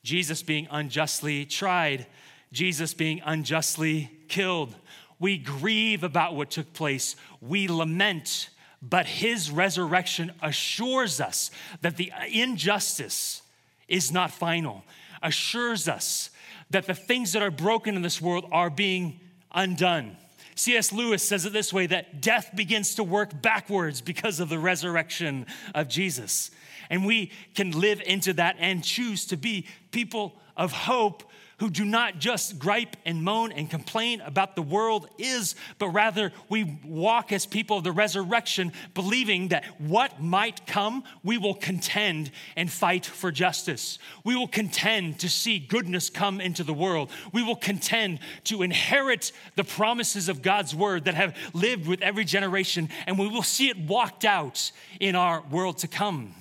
Jesus 0.03 0.41
being 0.41 0.69
unjustly 0.71 1.43
tried, 1.45 2.07
Jesus 2.53 2.93
being 2.93 3.21
unjustly 3.25 4.09
killed. 4.29 4.73
We 5.19 5.37
grieve 5.37 6.01
about 6.03 6.33
what 6.33 6.49
took 6.49 6.71
place, 6.73 7.17
we 7.41 7.67
lament, 7.67 8.49
but 8.81 9.05
his 9.05 9.51
resurrection 9.51 10.31
assures 10.41 11.19
us 11.19 11.51
that 11.81 11.97
the 11.97 12.13
injustice 12.31 13.41
is 13.89 14.13
not 14.13 14.31
final, 14.31 14.85
assures 15.21 15.89
us 15.89 16.29
that 16.69 16.87
the 16.87 16.95
things 16.95 17.33
that 17.33 17.41
are 17.41 17.51
broken 17.51 17.97
in 17.97 18.01
this 18.01 18.21
world 18.21 18.47
are 18.53 18.69
being 18.69 19.19
undone. 19.51 20.15
C.S. 20.55 20.93
Lewis 20.93 21.27
says 21.27 21.45
it 21.45 21.53
this 21.53 21.73
way 21.73 21.85
that 21.87 22.21
death 22.21 22.51
begins 22.55 22.95
to 22.95 23.03
work 23.03 23.41
backwards 23.41 24.01
because 24.01 24.39
of 24.39 24.49
the 24.49 24.59
resurrection 24.59 25.45
of 25.73 25.89
Jesus. 25.89 26.49
And 26.89 27.05
we 27.05 27.31
can 27.55 27.71
live 27.71 28.01
into 28.05 28.33
that 28.33 28.55
and 28.59 28.83
choose 28.83 29.25
to 29.27 29.37
be 29.37 29.67
people 29.91 30.35
of 30.55 30.71
hope 30.71 31.29
who 31.57 31.69
do 31.69 31.85
not 31.85 32.19
just 32.19 32.59
gripe 32.59 32.97
and 33.05 33.23
moan 33.23 33.51
and 33.51 33.69
complain 33.69 34.21
about 34.21 34.55
the 34.55 34.61
world 34.61 35.07
is, 35.17 35.55
but 35.79 35.89
rather 35.89 36.31
we 36.49 36.79
walk 36.83 37.31
as 37.31 37.45
people 37.45 37.77
of 37.77 37.83
the 37.83 37.91
resurrection, 37.91 38.71
believing 38.93 39.49
that 39.49 39.63
what 39.77 40.21
might 40.21 40.67
come, 40.67 41.03
we 41.23 41.37
will 41.37 41.53
contend 41.53 42.31
and 42.55 42.69
fight 42.69 43.05
for 43.05 43.31
justice. 43.31 43.99
We 44.23 44.35
will 44.35 44.47
contend 44.47 45.19
to 45.19 45.29
see 45.29 45.59
goodness 45.59 46.09
come 46.09 46.41
into 46.41 46.63
the 46.63 46.73
world. 46.73 47.09
We 47.31 47.43
will 47.43 47.55
contend 47.55 48.19
to 48.45 48.63
inherit 48.63 49.31
the 49.55 49.63
promises 49.63 50.29
of 50.29 50.41
God's 50.41 50.75
word 50.75 51.05
that 51.05 51.15
have 51.15 51.37
lived 51.53 51.87
with 51.87 52.01
every 52.01 52.25
generation, 52.25 52.89
and 53.07 53.17
we 53.17 53.27
will 53.27 53.43
see 53.43 53.69
it 53.69 53.77
walked 53.77 54.25
out 54.25 54.71
in 54.99 55.15
our 55.15 55.41
world 55.49 55.77
to 55.79 55.87
come. 55.87 56.35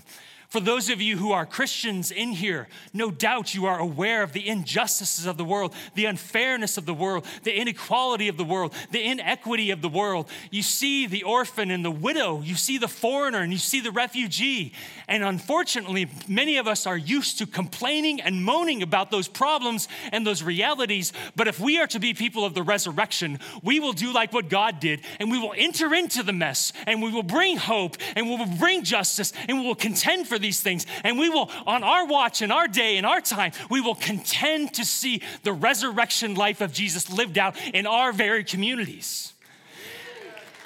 For 0.54 0.60
those 0.60 0.88
of 0.88 1.02
you 1.02 1.16
who 1.16 1.32
are 1.32 1.44
Christians 1.44 2.12
in 2.12 2.28
here, 2.28 2.68
no 2.92 3.10
doubt 3.10 3.56
you 3.56 3.66
are 3.66 3.80
aware 3.80 4.22
of 4.22 4.32
the 4.32 4.48
injustices 4.48 5.26
of 5.26 5.36
the 5.36 5.44
world, 5.44 5.74
the 5.96 6.04
unfairness 6.04 6.78
of 6.78 6.86
the 6.86 6.94
world, 6.94 7.26
the 7.42 7.58
inequality 7.58 8.28
of 8.28 8.36
the 8.36 8.44
world, 8.44 8.72
the 8.92 9.02
inequity 9.02 9.72
of 9.72 9.82
the 9.82 9.88
world. 9.88 10.30
You 10.52 10.62
see 10.62 11.08
the 11.08 11.24
orphan 11.24 11.72
and 11.72 11.84
the 11.84 11.90
widow, 11.90 12.40
you 12.40 12.54
see 12.54 12.78
the 12.78 12.86
foreigner, 12.86 13.40
and 13.40 13.50
you 13.50 13.58
see 13.58 13.80
the 13.80 13.90
refugee. 13.90 14.74
And 15.08 15.24
unfortunately, 15.24 16.08
many 16.28 16.56
of 16.58 16.68
us 16.68 16.86
are 16.86 16.96
used 16.96 17.38
to 17.38 17.48
complaining 17.48 18.20
and 18.20 18.44
moaning 18.44 18.80
about 18.84 19.10
those 19.10 19.26
problems 19.26 19.88
and 20.12 20.24
those 20.24 20.40
realities. 20.40 21.12
But 21.34 21.48
if 21.48 21.58
we 21.58 21.80
are 21.80 21.88
to 21.88 21.98
be 21.98 22.14
people 22.14 22.44
of 22.44 22.54
the 22.54 22.62
resurrection, 22.62 23.40
we 23.64 23.80
will 23.80 23.92
do 23.92 24.12
like 24.12 24.32
what 24.32 24.48
God 24.48 24.78
did, 24.78 25.00
and 25.18 25.32
we 25.32 25.38
will 25.40 25.54
enter 25.56 25.92
into 25.92 26.22
the 26.22 26.32
mess, 26.32 26.72
and 26.86 27.02
we 27.02 27.10
will 27.10 27.24
bring 27.24 27.56
hope, 27.56 27.96
and 28.14 28.30
we 28.30 28.36
will 28.36 28.56
bring 28.56 28.84
justice, 28.84 29.32
and 29.48 29.58
we 29.58 29.66
will 29.66 29.74
contend 29.74 30.28
for 30.28 30.38
these 30.44 30.60
things. 30.60 30.86
And 31.02 31.18
we 31.18 31.30
will, 31.30 31.50
on 31.66 31.82
our 31.82 32.06
watch, 32.06 32.42
in 32.42 32.50
our 32.50 32.68
day, 32.68 32.98
in 32.98 33.06
our 33.06 33.22
time, 33.22 33.52
we 33.70 33.80
will 33.80 33.94
contend 33.94 34.74
to 34.74 34.84
see 34.84 35.22
the 35.42 35.54
resurrection 35.54 36.34
life 36.34 36.60
of 36.60 36.70
Jesus 36.70 37.10
lived 37.10 37.38
out 37.38 37.56
in 37.72 37.86
our 37.86 38.12
very 38.12 38.44
communities. 38.44 39.32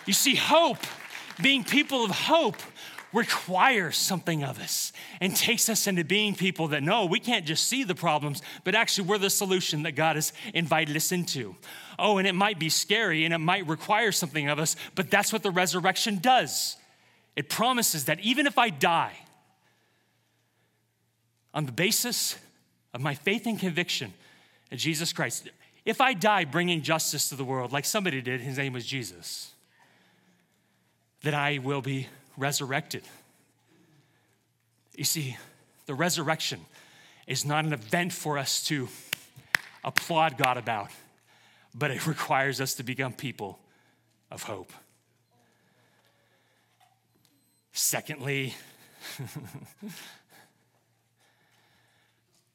You 0.04 0.14
see, 0.14 0.34
hope, 0.34 0.84
being 1.40 1.62
people 1.62 2.04
of 2.04 2.10
hope, 2.10 2.56
requires 3.12 3.96
something 3.96 4.42
of 4.42 4.58
us 4.58 4.92
and 5.20 5.34
takes 5.34 5.68
us 5.68 5.86
into 5.86 6.02
being 6.02 6.34
people 6.34 6.68
that 6.68 6.82
know 6.82 7.06
we 7.06 7.20
can't 7.20 7.46
just 7.46 7.68
see 7.68 7.84
the 7.84 7.94
problems, 7.94 8.42
but 8.64 8.74
actually 8.74 9.06
we're 9.06 9.18
the 9.18 9.30
solution 9.30 9.84
that 9.84 9.92
God 9.92 10.16
has 10.16 10.32
invited 10.54 10.96
us 10.96 11.12
into. 11.12 11.54
Oh, 11.98 12.18
and 12.18 12.26
it 12.26 12.34
might 12.34 12.58
be 12.58 12.68
scary 12.68 13.24
and 13.24 13.32
it 13.32 13.38
might 13.38 13.66
require 13.66 14.12
something 14.12 14.48
of 14.48 14.58
us, 14.58 14.76
but 14.96 15.10
that's 15.10 15.32
what 15.32 15.42
the 15.42 15.50
resurrection 15.50 16.18
does. 16.18 16.76
It 17.36 17.48
promises 17.48 18.06
that 18.06 18.18
even 18.20 18.48
if 18.48 18.58
I 18.58 18.70
die, 18.70 19.16
on 21.54 21.66
the 21.66 21.72
basis 21.72 22.36
of 22.94 23.00
my 23.00 23.14
faith 23.14 23.46
and 23.46 23.58
conviction 23.58 24.12
in 24.70 24.78
Jesus 24.78 25.12
Christ. 25.12 25.48
If 25.84 26.00
I 26.00 26.14
die 26.14 26.44
bringing 26.44 26.82
justice 26.82 27.28
to 27.30 27.34
the 27.34 27.44
world, 27.44 27.72
like 27.72 27.84
somebody 27.84 28.20
did, 28.20 28.40
his 28.40 28.58
name 28.58 28.74
was 28.74 28.84
Jesus, 28.84 29.52
that 31.22 31.34
I 31.34 31.58
will 31.58 31.80
be 31.80 32.08
resurrected. 32.36 33.02
You 34.96 35.04
see, 35.04 35.36
the 35.86 35.94
resurrection 35.94 36.60
is 37.26 37.44
not 37.44 37.64
an 37.64 37.72
event 37.72 38.12
for 38.12 38.38
us 38.38 38.62
to 38.64 38.88
applaud 39.84 40.36
God 40.36 40.56
about, 40.56 40.90
but 41.74 41.90
it 41.90 42.06
requires 42.06 42.60
us 42.60 42.74
to 42.74 42.82
become 42.82 43.12
people 43.12 43.58
of 44.30 44.42
hope. 44.42 44.72
Secondly, 47.72 48.54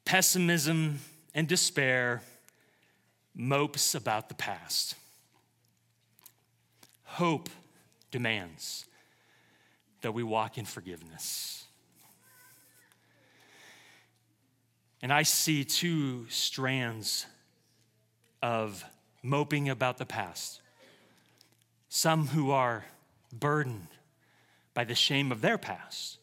pessimism 0.04 1.00
and 1.34 1.48
despair 1.48 2.22
mopes 3.34 3.94
about 3.94 4.28
the 4.28 4.34
past. 4.34 4.94
Hope 7.04 7.48
demands 8.10 8.84
that 10.02 10.12
we 10.12 10.22
walk 10.22 10.58
in 10.58 10.64
forgiveness. 10.64 11.64
And 15.02 15.12
I 15.12 15.22
see 15.22 15.64
two 15.64 16.26
strands 16.28 17.26
of 18.42 18.84
moping 19.22 19.68
about 19.68 19.98
the 19.98 20.06
past. 20.06 20.60
Some 21.88 22.28
who 22.28 22.50
are 22.50 22.84
burdened 23.32 23.88
by 24.74 24.84
the 24.84 24.94
shame 24.94 25.30
of 25.30 25.40
their 25.40 25.58
past, 25.58 26.18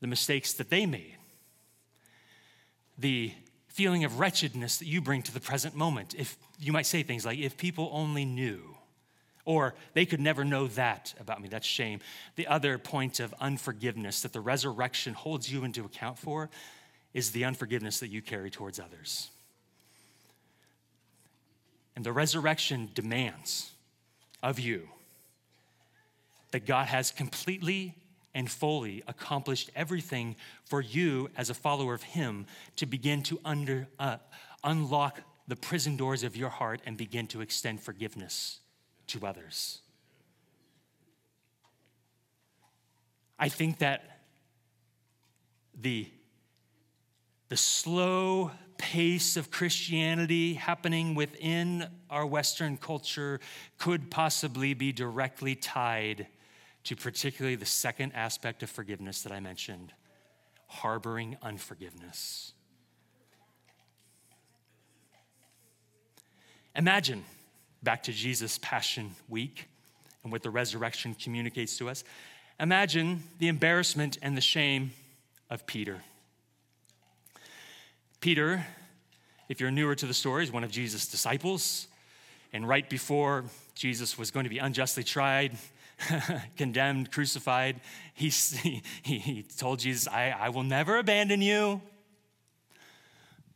the 0.00 0.06
mistakes 0.06 0.52
that 0.54 0.70
they 0.70 0.86
made 0.86 1.15
the 2.98 3.32
feeling 3.68 4.04
of 4.04 4.18
wretchedness 4.18 4.78
that 4.78 4.86
you 4.86 5.00
bring 5.00 5.22
to 5.22 5.32
the 5.32 5.40
present 5.40 5.74
moment. 5.74 6.14
If 6.16 6.36
you 6.58 6.72
might 6.72 6.86
say 6.86 7.02
things 7.02 7.26
like, 7.26 7.38
if 7.38 7.56
people 7.56 7.90
only 7.92 8.24
knew, 8.24 8.76
or 9.44 9.74
they 9.92 10.06
could 10.06 10.20
never 10.20 10.44
know 10.44 10.66
that 10.68 11.14
about 11.20 11.40
me, 11.40 11.48
that's 11.48 11.66
shame. 11.66 12.00
The 12.36 12.46
other 12.46 12.78
point 12.78 13.20
of 13.20 13.34
unforgiveness 13.40 14.22
that 14.22 14.32
the 14.32 14.40
resurrection 14.40 15.14
holds 15.14 15.52
you 15.52 15.64
into 15.64 15.84
account 15.84 16.18
for 16.18 16.50
is 17.14 17.30
the 17.30 17.44
unforgiveness 17.44 18.00
that 18.00 18.08
you 18.08 18.22
carry 18.22 18.50
towards 18.50 18.80
others. 18.80 19.30
And 21.94 22.04
the 22.04 22.12
resurrection 22.12 22.90
demands 22.94 23.72
of 24.42 24.58
you 24.58 24.88
that 26.50 26.66
God 26.66 26.86
has 26.86 27.10
completely 27.10 27.94
and 28.36 28.50
fully 28.50 29.02
accomplished 29.08 29.70
everything 29.74 30.36
for 30.66 30.82
you 30.82 31.30
as 31.38 31.48
a 31.48 31.54
follower 31.54 31.94
of 31.94 32.02
Him 32.02 32.44
to 32.76 32.84
begin 32.84 33.22
to 33.22 33.40
under, 33.46 33.88
uh, 33.98 34.18
unlock 34.62 35.22
the 35.48 35.56
prison 35.56 35.96
doors 35.96 36.22
of 36.22 36.36
your 36.36 36.50
heart 36.50 36.82
and 36.84 36.98
begin 36.98 37.26
to 37.28 37.40
extend 37.40 37.80
forgiveness 37.80 38.60
to 39.06 39.26
others. 39.26 39.80
I 43.38 43.48
think 43.48 43.78
that 43.78 44.20
the, 45.80 46.06
the 47.48 47.56
slow 47.56 48.50
pace 48.76 49.38
of 49.38 49.50
Christianity 49.50 50.54
happening 50.54 51.14
within 51.14 51.88
our 52.10 52.26
Western 52.26 52.76
culture 52.76 53.40
could 53.78 54.10
possibly 54.10 54.74
be 54.74 54.92
directly 54.92 55.54
tied 55.54 56.26
to 56.86 56.94
particularly 56.94 57.56
the 57.56 57.66
second 57.66 58.12
aspect 58.12 58.62
of 58.62 58.70
forgiveness 58.70 59.22
that 59.22 59.32
I 59.32 59.40
mentioned 59.40 59.92
harboring 60.68 61.36
unforgiveness. 61.42 62.52
Imagine 66.76 67.24
back 67.82 68.04
to 68.04 68.12
Jesus' 68.12 68.58
Passion 68.62 69.16
Week 69.28 69.68
and 70.22 70.30
what 70.30 70.42
the 70.42 70.50
resurrection 70.50 71.14
communicates 71.14 71.76
to 71.78 71.88
us. 71.88 72.04
Imagine 72.60 73.22
the 73.40 73.48
embarrassment 73.48 74.18
and 74.22 74.36
the 74.36 74.40
shame 74.40 74.92
of 75.50 75.66
Peter. 75.66 76.02
Peter, 78.20 78.64
if 79.48 79.60
you're 79.60 79.72
newer 79.72 79.96
to 79.96 80.06
the 80.06 80.14
story, 80.14 80.44
is 80.44 80.52
one 80.52 80.64
of 80.64 80.70
Jesus' 80.70 81.08
disciples. 81.08 81.88
And 82.52 82.66
right 82.66 82.88
before 82.88 83.44
Jesus 83.74 84.16
was 84.16 84.30
going 84.30 84.44
to 84.44 84.50
be 84.50 84.58
unjustly 84.58 85.02
tried, 85.02 85.56
condemned, 86.56 87.10
crucified, 87.10 87.80
he, 88.14 88.28
he, 89.02 89.18
he 89.18 89.42
told 89.42 89.78
Jesus, 89.78 90.08
I, 90.08 90.30
I 90.30 90.48
will 90.50 90.62
never 90.62 90.98
abandon 90.98 91.42
you. 91.42 91.80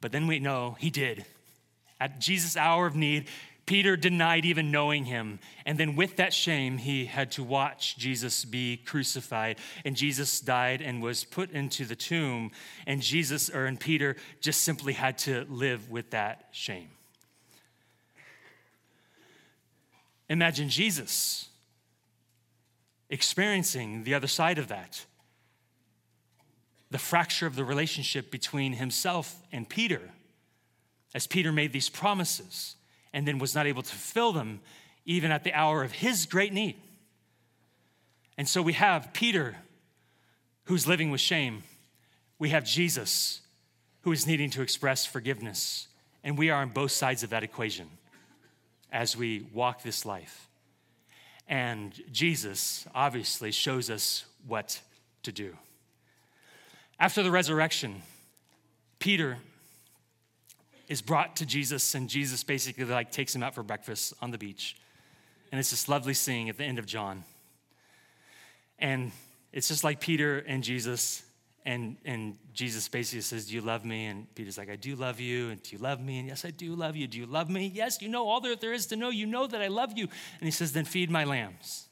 But 0.00 0.12
then 0.12 0.26
we 0.26 0.38
know 0.38 0.76
he 0.78 0.90
did. 0.90 1.26
At 2.00 2.20
Jesus' 2.20 2.56
hour 2.56 2.86
of 2.86 2.96
need, 2.96 3.28
Peter 3.66 3.96
denied 3.96 4.46
even 4.46 4.70
knowing 4.70 5.04
him. 5.04 5.38
And 5.66 5.78
then, 5.78 5.94
with 5.94 6.16
that 6.16 6.32
shame, 6.32 6.78
he 6.78 7.04
had 7.04 7.30
to 7.32 7.44
watch 7.44 7.96
Jesus 7.98 8.44
be 8.44 8.78
crucified. 8.78 9.58
And 9.84 9.94
Jesus 9.94 10.40
died 10.40 10.80
and 10.80 11.02
was 11.02 11.24
put 11.24 11.50
into 11.50 11.84
the 11.84 11.94
tomb. 11.94 12.50
And 12.86 13.02
Jesus, 13.02 13.50
or 13.50 13.66
and 13.66 13.78
Peter, 13.78 14.16
just 14.40 14.62
simply 14.62 14.94
had 14.94 15.18
to 15.18 15.44
live 15.48 15.90
with 15.90 16.10
that 16.10 16.48
shame. 16.52 16.88
Imagine 20.30 20.70
Jesus 20.70 21.49
experiencing 23.10 24.04
the 24.04 24.14
other 24.14 24.26
side 24.26 24.58
of 24.58 24.68
that 24.68 25.04
the 26.90 26.98
fracture 26.98 27.46
of 27.46 27.54
the 27.54 27.64
relationship 27.64 28.30
between 28.30 28.72
himself 28.72 29.36
and 29.52 29.68
Peter, 29.68 30.00
as 31.14 31.26
Peter 31.26 31.52
made 31.52 31.72
these 31.72 31.88
promises 31.88 32.74
and 33.12 33.26
then 33.26 33.38
was 33.38 33.54
not 33.54 33.66
able 33.66 33.82
to 33.82 33.90
fulfill 33.90 34.32
them 34.32 34.60
even 35.04 35.30
at 35.30 35.44
the 35.44 35.52
hour 35.52 35.82
of 35.82 35.92
his 35.92 36.26
great 36.26 36.52
need. 36.52 36.76
And 38.36 38.48
so 38.48 38.60
we 38.60 38.72
have 38.74 39.12
Peter 39.12 39.56
who's 40.64 40.86
living 40.86 41.10
with 41.10 41.20
shame. 41.20 41.62
We 42.38 42.50
have 42.50 42.64
Jesus 42.64 43.40
who 44.02 44.12
is 44.12 44.26
needing 44.26 44.50
to 44.50 44.62
express 44.62 45.06
forgiveness. 45.06 45.88
And 46.24 46.36
we 46.38 46.50
are 46.50 46.60
on 46.60 46.70
both 46.70 46.90
sides 46.90 47.22
of 47.22 47.30
that 47.30 47.42
equation 47.42 47.88
as 48.92 49.16
we 49.16 49.46
walk 49.52 49.82
this 49.82 50.04
life. 50.04 50.49
And 51.50 52.00
Jesus 52.12 52.86
obviously 52.94 53.50
shows 53.50 53.90
us 53.90 54.24
what 54.46 54.80
to 55.24 55.32
do. 55.32 55.56
After 57.00 57.24
the 57.24 57.30
resurrection, 57.30 58.02
Peter 59.00 59.38
is 60.88 61.02
brought 61.02 61.34
to 61.36 61.46
Jesus, 61.46 61.96
and 61.96 62.08
Jesus 62.08 62.44
basically 62.44 62.84
like 62.84 63.10
takes 63.10 63.34
him 63.34 63.42
out 63.42 63.56
for 63.56 63.64
breakfast 63.64 64.14
on 64.22 64.30
the 64.30 64.38
beach. 64.38 64.76
And 65.50 65.58
it's 65.58 65.70
this 65.70 65.88
lovely 65.88 66.14
scene 66.14 66.48
at 66.48 66.56
the 66.56 66.64
end 66.64 66.78
of 66.78 66.86
John. 66.86 67.24
And 68.78 69.10
it's 69.52 69.66
just 69.66 69.82
like 69.82 69.98
Peter 69.98 70.38
and 70.38 70.62
Jesus 70.62 71.24
and, 71.66 71.96
and 72.04 72.38
Jesus 72.54 72.88
basically 72.88 73.20
says, 73.20 73.46
Do 73.46 73.54
you 73.54 73.60
love 73.60 73.84
me? 73.84 74.06
And 74.06 74.32
Peter's 74.34 74.56
like, 74.56 74.70
I 74.70 74.76
do 74.76 74.96
love 74.96 75.20
you. 75.20 75.50
And 75.50 75.62
do 75.62 75.76
you 75.76 75.78
love 75.82 76.00
me? 76.00 76.18
And 76.18 76.28
yes, 76.28 76.44
I 76.44 76.50
do 76.50 76.74
love 76.74 76.96
you. 76.96 77.06
Do 77.06 77.18
you 77.18 77.26
love 77.26 77.50
me? 77.50 77.70
Yes, 77.74 78.00
you 78.00 78.08
know 78.08 78.28
all 78.28 78.40
that 78.40 78.60
there 78.60 78.72
is 78.72 78.86
to 78.86 78.96
know. 78.96 79.10
You 79.10 79.26
know 79.26 79.46
that 79.46 79.60
I 79.60 79.68
love 79.68 79.96
you. 79.96 80.04
And 80.04 80.46
he 80.46 80.50
says, 80.50 80.72
Then 80.72 80.84
feed 80.84 81.10
my 81.10 81.24
lambs. 81.24 81.88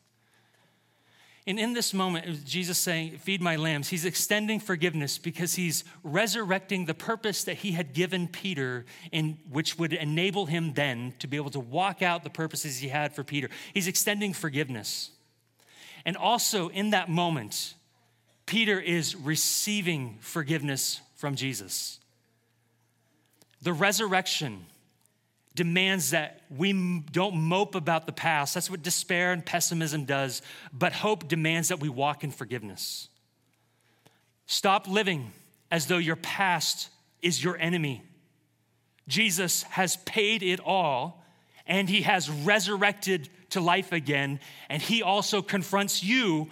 And 1.47 1.59
in 1.59 1.73
this 1.73 1.95
moment, 1.95 2.45
Jesus 2.45 2.77
saying, 2.77 3.19
Feed 3.19 3.41
my 3.41 3.57
lambs, 3.57 3.89
he's 3.89 4.05
extending 4.05 4.61
forgiveness 4.61 5.19
because 5.19 5.55
he's 5.55 5.85
resurrecting 6.03 6.87
the 6.87 6.95
purpose 6.95 7.45
that 7.45 7.57
he 7.57 7.73
had 7.73 7.95
given 7.95 8.29
Peter, 8.29 8.87
in, 9.13 9.39
which 9.51 9.79
would 9.79 9.93
enable 9.93 10.47
him 10.47 10.75
then 10.75 11.15
to 11.19 11.27
be 11.27 11.37
able 11.37 11.51
to 11.51 11.61
walk 11.61 12.03
out 12.03 12.25
the 12.25 12.31
purposes 12.31 12.79
he 12.79 12.89
had 12.89 13.15
for 13.15 13.25
Peter. 13.25 13.49
He's 13.73 13.87
extending 13.87 14.33
forgiveness. 14.33 15.11
And 16.05 16.17
also 16.17 16.69
in 16.69 16.91
that 16.91 17.09
moment, 17.09 17.75
Peter 18.49 18.81
is 18.81 19.15
receiving 19.15 20.17
forgiveness 20.21 21.03
from 21.17 21.37
Jesus. 21.37 22.01
The 23.61 23.75
resurrection 23.75 24.65
demands 25.55 26.13
that 26.13 26.41
we 26.49 27.03
don't 27.13 27.37
mope 27.37 27.75
about 27.75 28.07
the 28.07 28.13
past. 28.13 28.55
That's 28.55 28.71
what 28.71 28.83
despair 28.83 29.33
and 29.33 29.45
pessimism 29.45 30.07
does. 30.07 30.41
But 30.73 30.95
hope 30.95 31.29
demands 31.29 31.69
that 31.69 31.81
we 31.81 31.91
walk 31.91 32.25
in 32.25 32.31
forgiveness. 32.31 33.11
Stop 34.47 34.89
living 34.89 35.31
as 35.71 35.85
though 35.85 35.99
your 35.99 36.17
past 36.17 36.89
is 37.21 37.45
your 37.45 37.59
enemy. 37.59 38.03
Jesus 39.09 39.65
has 39.65 39.99
paid 39.99 40.43
it 40.43 40.59
all 40.61 41.23
and 41.67 41.87
he 41.87 42.01
has 42.01 42.31
resurrected 42.31 43.29
to 43.51 43.61
life 43.61 43.93
again. 43.93 44.41
And 44.71 44.81
he 44.81 45.03
also 45.03 45.43
confronts 45.43 46.03
you 46.03 46.49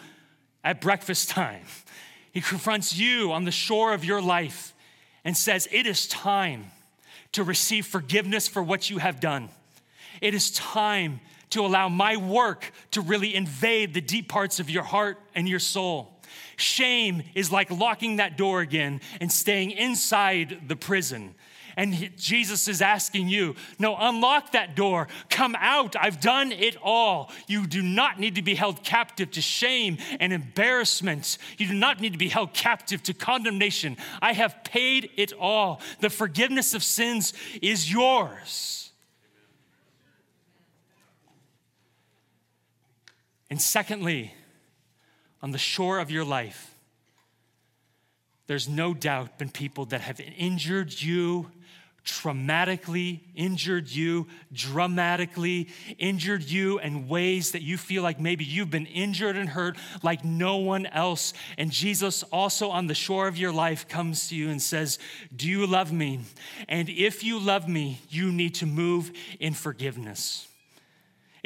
at 0.66 0.80
breakfast 0.80 1.30
time. 1.30 1.62
He 2.32 2.40
confronts 2.40 2.98
you 2.98 3.32
on 3.32 3.44
the 3.44 3.52
shore 3.52 3.94
of 3.94 4.04
your 4.04 4.20
life 4.20 4.74
and 5.24 5.34
says, 5.36 5.68
It 5.70 5.86
is 5.86 6.08
time 6.08 6.72
to 7.32 7.44
receive 7.44 7.86
forgiveness 7.86 8.48
for 8.48 8.62
what 8.62 8.90
you 8.90 8.98
have 8.98 9.20
done. 9.20 9.48
It 10.20 10.34
is 10.34 10.50
time 10.50 11.20
to 11.50 11.64
allow 11.64 11.88
my 11.88 12.16
work 12.16 12.72
to 12.90 13.00
really 13.00 13.34
invade 13.34 13.94
the 13.94 14.00
deep 14.00 14.28
parts 14.28 14.58
of 14.58 14.68
your 14.68 14.82
heart 14.82 15.18
and 15.36 15.48
your 15.48 15.60
soul. 15.60 16.12
Shame 16.56 17.22
is 17.36 17.52
like 17.52 17.70
locking 17.70 18.16
that 18.16 18.36
door 18.36 18.60
again 18.60 19.00
and 19.20 19.30
staying 19.30 19.70
inside 19.70 20.62
the 20.66 20.76
prison. 20.76 21.36
And 21.76 22.10
Jesus 22.16 22.68
is 22.68 22.80
asking 22.80 23.28
you, 23.28 23.54
no, 23.78 23.96
unlock 23.98 24.52
that 24.52 24.74
door. 24.74 25.08
Come 25.28 25.54
out. 25.58 25.94
I've 25.94 26.20
done 26.20 26.50
it 26.50 26.74
all. 26.82 27.30
You 27.46 27.66
do 27.66 27.82
not 27.82 28.18
need 28.18 28.36
to 28.36 28.42
be 28.42 28.54
held 28.54 28.82
captive 28.82 29.30
to 29.32 29.42
shame 29.42 29.98
and 30.18 30.32
embarrassment. 30.32 31.36
You 31.58 31.68
do 31.68 31.74
not 31.74 32.00
need 32.00 32.12
to 32.12 32.18
be 32.18 32.30
held 32.30 32.54
captive 32.54 33.02
to 33.04 33.14
condemnation. 33.14 33.98
I 34.22 34.32
have 34.32 34.64
paid 34.64 35.10
it 35.16 35.34
all. 35.38 35.82
The 36.00 36.08
forgiveness 36.08 36.72
of 36.72 36.82
sins 36.82 37.34
is 37.60 37.92
yours. 37.92 38.90
And 43.50 43.60
secondly, 43.60 44.32
on 45.42 45.50
the 45.50 45.58
shore 45.58 45.98
of 45.98 46.10
your 46.10 46.24
life, 46.24 46.74
there's 48.46 48.68
no 48.68 48.94
doubt 48.94 49.38
been 49.38 49.50
people 49.50 49.84
that 49.86 50.00
have 50.00 50.20
injured 50.20 51.02
you 51.02 51.50
traumatically 52.06 53.20
injured 53.34 53.88
you, 53.90 54.26
dramatically 54.52 55.68
injured 55.98 56.44
you 56.44 56.78
in 56.78 57.08
ways 57.08 57.50
that 57.52 57.62
you 57.62 57.76
feel 57.76 58.02
like 58.02 58.18
maybe 58.18 58.44
you've 58.44 58.70
been 58.70 58.86
injured 58.86 59.36
and 59.36 59.48
hurt 59.48 59.76
like 60.02 60.24
no 60.24 60.56
one 60.56 60.86
else. 60.86 61.34
And 61.58 61.70
Jesus, 61.70 62.22
also 62.24 62.70
on 62.70 62.86
the 62.86 62.94
shore 62.94 63.28
of 63.28 63.36
your 63.36 63.52
life, 63.52 63.88
comes 63.88 64.28
to 64.28 64.36
you 64.36 64.48
and 64.48 64.62
says, 64.62 64.98
Do 65.34 65.48
you 65.48 65.66
love 65.66 65.92
me? 65.92 66.20
And 66.68 66.88
if 66.88 67.24
you 67.24 67.38
love 67.38 67.68
me, 67.68 68.00
you 68.08 68.32
need 68.32 68.54
to 68.56 68.66
move 68.66 69.12
in 69.40 69.52
forgiveness. 69.52 70.48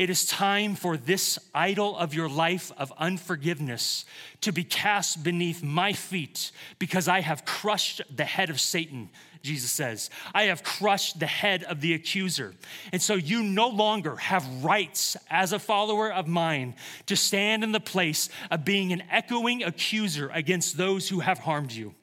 It 0.00 0.08
is 0.08 0.24
time 0.24 0.76
for 0.76 0.96
this 0.96 1.38
idol 1.54 1.94
of 1.94 2.14
your 2.14 2.30
life 2.30 2.72
of 2.78 2.90
unforgiveness 2.96 4.06
to 4.40 4.50
be 4.50 4.64
cast 4.64 5.22
beneath 5.22 5.62
my 5.62 5.92
feet 5.92 6.52
because 6.78 7.06
I 7.06 7.20
have 7.20 7.44
crushed 7.44 8.00
the 8.10 8.24
head 8.24 8.48
of 8.48 8.58
Satan 8.58 9.10
Jesus 9.42 9.70
says. 9.70 10.10
I 10.34 10.44
have 10.44 10.62
crushed 10.62 11.18
the 11.18 11.26
head 11.26 11.64
of 11.64 11.80
the 11.80 11.94
accuser. 11.94 12.54
And 12.92 13.00
so 13.00 13.14
you 13.14 13.42
no 13.42 13.68
longer 13.68 14.16
have 14.16 14.46
rights 14.62 15.16
as 15.30 15.52
a 15.52 15.58
follower 15.58 16.12
of 16.12 16.26
mine 16.26 16.74
to 17.06 17.16
stand 17.16 17.64
in 17.64 17.72
the 17.72 17.80
place 17.80 18.28
of 18.50 18.64
being 18.64 18.92
an 18.92 19.02
echoing 19.10 19.62
accuser 19.62 20.30
against 20.34 20.76
those 20.76 21.08
who 21.08 21.20
have 21.20 21.38
harmed 21.38 21.72
you. 21.72 21.94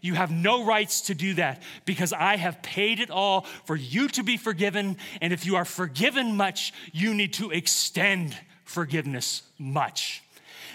You 0.00 0.14
have 0.14 0.30
no 0.30 0.64
rights 0.64 1.02
to 1.02 1.14
do 1.14 1.34
that 1.34 1.62
because 1.84 2.12
I 2.12 2.36
have 2.36 2.62
paid 2.62 3.00
it 3.00 3.10
all 3.10 3.42
for 3.64 3.76
you 3.76 4.08
to 4.08 4.22
be 4.22 4.36
forgiven. 4.36 4.96
And 5.20 5.32
if 5.32 5.46
you 5.46 5.56
are 5.56 5.64
forgiven 5.64 6.36
much, 6.36 6.72
you 6.92 7.14
need 7.14 7.32
to 7.34 7.50
extend 7.50 8.36
forgiveness 8.64 9.42
much. 9.58 10.22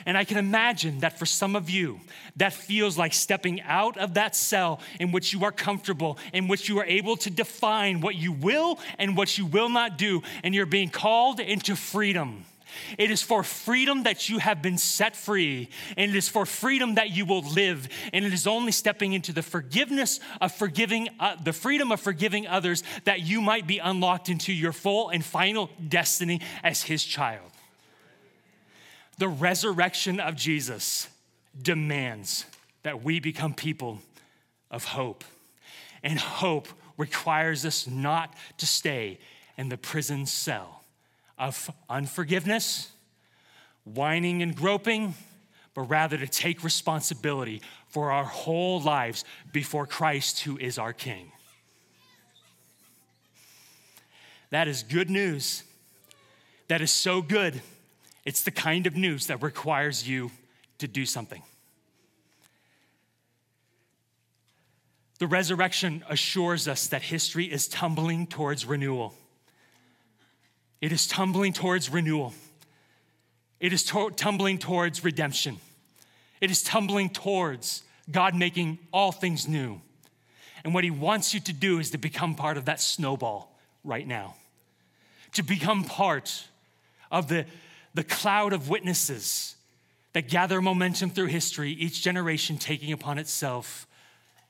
And 0.05 0.17
I 0.17 0.25
can 0.25 0.37
imagine 0.37 0.99
that 0.99 1.17
for 1.17 1.25
some 1.25 1.55
of 1.55 1.69
you, 1.69 1.99
that 2.35 2.53
feels 2.53 2.97
like 2.97 3.13
stepping 3.13 3.61
out 3.61 3.97
of 3.97 4.15
that 4.15 4.35
cell 4.35 4.81
in 4.99 5.11
which 5.11 5.31
you 5.31 5.45
are 5.45 5.51
comfortable, 5.51 6.17
in 6.33 6.47
which 6.47 6.67
you 6.67 6.79
are 6.79 6.85
able 6.85 7.15
to 7.17 7.29
define 7.29 8.01
what 8.01 8.15
you 8.15 8.31
will 8.31 8.79
and 8.99 9.15
what 9.15 9.37
you 9.37 9.45
will 9.45 9.69
not 9.69 9.97
do, 9.97 10.21
and 10.43 10.53
you're 10.53 10.65
being 10.65 10.89
called 10.89 11.39
into 11.39 11.75
freedom. 11.75 12.45
It 12.97 13.11
is 13.11 13.21
for 13.21 13.43
freedom 13.43 14.03
that 14.03 14.29
you 14.29 14.39
have 14.39 14.61
been 14.61 14.77
set 14.77 15.15
free, 15.15 15.69
and 15.97 16.11
it 16.11 16.15
is 16.15 16.29
for 16.29 16.45
freedom 16.45 16.95
that 16.95 17.11
you 17.11 17.25
will 17.25 17.41
live. 17.41 17.87
And 18.11 18.25
it 18.25 18.33
is 18.33 18.47
only 18.47 18.71
stepping 18.71 19.13
into 19.13 19.33
the 19.33 19.41
forgiveness 19.41 20.19
of 20.41 20.51
forgiving, 20.51 21.09
uh, 21.19 21.35
the 21.43 21.53
freedom 21.53 21.91
of 21.91 21.99
forgiving 21.99 22.47
others, 22.47 22.83
that 23.05 23.21
you 23.21 23.41
might 23.41 23.67
be 23.67 23.79
unlocked 23.79 24.29
into 24.29 24.53
your 24.53 24.71
full 24.71 25.09
and 25.09 25.23
final 25.23 25.69
destiny 25.87 26.41
as 26.63 26.83
His 26.83 27.03
child. 27.03 27.51
The 29.17 29.27
resurrection 29.27 30.19
of 30.19 30.35
Jesus 30.35 31.07
demands 31.59 32.45
that 32.83 33.03
we 33.03 33.19
become 33.19 33.53
people 33.53 33.99
of 34.71 34.85
hope. 34.85 35.23
And 36.03 36.19
hope 36.19 36.67
requires 36.97 37.65
us 37.65 37.87
not 37.87 38.33
to 38.57 38.65
stay 38.65 39.19
in 39.57 39.69
the 39.69 39.77
prison 39.77 40.25
cell 40.25 40.82
of 41.37 41.69
unforgiveness, 41.89 42.91
whining 43.83 44.41
and 44.41 44.55
groping, 44.55 45.13
but 45.73 45.83
rather 45.83 46.17
to 46.17 46.27
take 46.27 46.63
responsibility 46.63 47.61
for 47.87 48.11
our 48.11 48.25
whole 48.25 48.79
lives 48.79 49.25
before 49.51 49.87
Christ, 49.87 50.41
who 50.41 50.57
is 50.57 50.77
our 50.77 50.93
King. 50.93 51.31
That 54.51 54.67
is 54.67 54.83
good 54.83 55.09
news. 55.09 55.63
That 56.67 56.81
is 56.81 56.91
so 56.91 57.21
good 57.21 57.61
it's 58.25 58.43
the 58.43 58.51
kind 58.51 58.87
of 58.87 58.95
news 58.95 59.27
that 59.27 59.41
requires 59.43 60.07
you 60.07 60.31
to 60.77 60.87
do 60.87 61.05
something. 61.05 61.41
The 65.19 65.27
resurrection 65.27 66.03
assures 66.09 66.67
us 66.67 66.87
that 66.87 67.01
history 67.01 67.45
is 67.45 67.67
tumbling 67.67 68.27
towards 68.27 68.65
renewal. 68.65 69.13
It 70.83 70.91
is 70.91 71.07
tumbling 71.07 71.53
towards 71.53 71.89
renewal. 71.89 72.33
It 73.61 73.71
is 73.71 73.85
to- 73.85 74.09
tumbling 74.09 74.57
towards 74.57 75.01
redemption. 75.01 75.61
It 76.41 76.51
is 76.51 76.61
tumbling 76.61 77.09
towards 77.09 77.83
God 78.11 78.35
making 78.35 78.79
all 78.91 79.13
things 79.13 79.47
new. 79.47 79.79
And 80.61 80.73
what 80.73 80.83
He 80.83 80.91
wants 80.91 81.33
you 81.33 81.39
to 81.39 81.53
do 81.53 81.79
is 81.79 81.91
to 81.91 81.97
become 81.97 82.35
part 82.35 82.57
of 82.57 82.65
that 82.65 82.81
snowball 82.81 83.57
right 83.85 84.05
now, 84.05 84.35
to 85.35 85.41
become 85.41 85.85
part 85.85 86.49
of 87.09 87.29
the 87.29 87.45
the 87.93 88.03
cloud 88.03 88.51
of 88.51 88.67
witnesses 88.67 89.55
that 90.11 90.27
gather 90.27 90.61
momentum 90.61 91.11
through 91.11 91.27
history, 91.27 91.71
each 91.71 92.03
generation 92.03 92.57
taking 92.57 92.91
upon 92.91 93.19
itself 93.19 93.87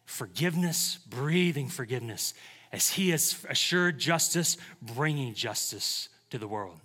forgiveness, 0.06 0.98
breathing 1.08 1.70
forgiveness, 1.70 2.34
as 2.72 2.90
He 2.90 3.12
has 3.12 3.46
assured 3.48 4.00
justice, 4.00 4.58
bringing 4.82 5.36
justice 5.36 6.10
to 6.34 6.40
the 6.40 6.48
world. 6.48 6.80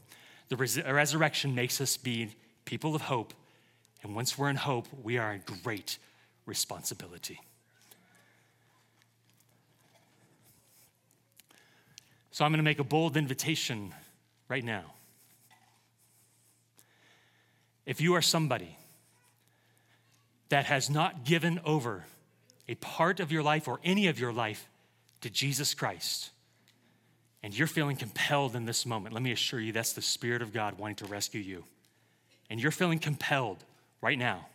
The 0.50 0.56
res- 0.56 0.82
resurrection 0.82 1.54
makes 1.54 1.80
us 1.80 1.96
be 1.96 2.34
people 2.66 2.94
of 2.94 3.00
hope, 3.00 3.32
and 4.02 4.14
once 4.14 4.36
we're 4.36 4.50
in 4.50 4.56
hope, 4.56 4.86
we 5.02 5.16
are 5.16 5.32
in 5.32 5.42
great 5.62 5.96
responsibility. 6.44 7.40
So 12.30 12.44
I'm 12.44 12.50
going 12.50 12.58
to 12.58 12.62
make 12.62 12.78
a 12.78 12.84
bold 12.84 13.16
invitation 13.16 13.94
right 14.50 14.62
now. 14.62 14.92
If 17.86 18.02
you 18.02 18.14
are 18.16 18.22
somebody 18.22 18.76
that 20.50 20.66
has 20.66 20.90
not 20.90 21.24
given 21.24 21.58
over 21.64 22.04
a 22.68 22.74
part 22.74 23.18
of 23.18 23.32
your 23.32 23.42
life 23.42 23.66
or 23.66 23.80
any 23.82 24.08
of 24.08 24.20
your 24.20 24.32
life 24.32 24.68
to 25.22 25.30
Jesus 25.30 25.72
Christ, 25.72 26.32
and 27.42 27.56
you're 27.56 27.68
feeling 27.68 27.96
compelled 27.96 28.56
in 28.56 28.64
this 28.64 28.84
moment, 28.84 29.14
let 29.14 29.22
me 29.22 29.32
assure 29.32 29.60
you 29.60 29.72
that's 29.72 29.92
the 29.92 30.02
Spirit 30.02 30.42
of 30.42 30.52
God 30.52 30.78
wanting 30.78 30.96
to 30.96 31.06
rescue 31.06 31.40
you. 31.40 31.64
And 32.50 32.60
you're 32.60 32.72
feeling 32.72 32.98
compelled 32.98 33.58
right 34.00 34.18
now, 34.18 34.46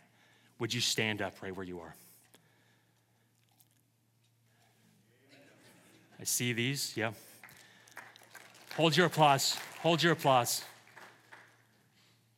would 0.60 0.74
you 0.74 0.82
stand 0.82 1.22
up 1.22 1.42
right 1.42 1.56
where 1.56 1.66
you 1.66 1.80
are? 1.80 1.96
I 6.20 6.26
see 6.26 6.54
these, 6.54 6.96
yeah. 6.96 7.12
Hold 8.76 8.96
your 8.98 9.08
applause. 9.08 9.58
Hold 9.82 10.02
your 10.02 10.14
applause. 10.14 10.64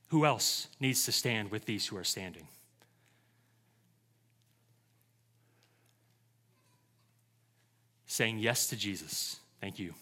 Who 0.10 0.26
else 0.26 0.68
needs 0.80 1.06
to 1.06 1.12
stand 1.12 1.52
with 1.52 1.66
these 1.66 1.88
who 1.88 1.98
are 1.98 2.04
standing? 2.04 2.48
Saying 8.06 8.40
yes 8.40 8.68
to 8.68 8.76
Jesus. 8.76 9.38
Thank 9.62 9.80
you. 9.80 9.94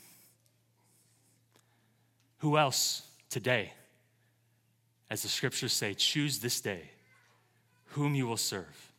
Who 2.43 2.57
else 2.57 3.03
today, 3.29 3.71
as 5.09 5.21
the 5.21 5.29
scriptures 5.29 5.71
say, 5.71 5.93
choose 5.93 6.39
this 6.39 6.59
day 6.59 6.81
whom 7.91 8.15
you 8.15 8.27
will 8.27 8.35
serve? 8.35 8.91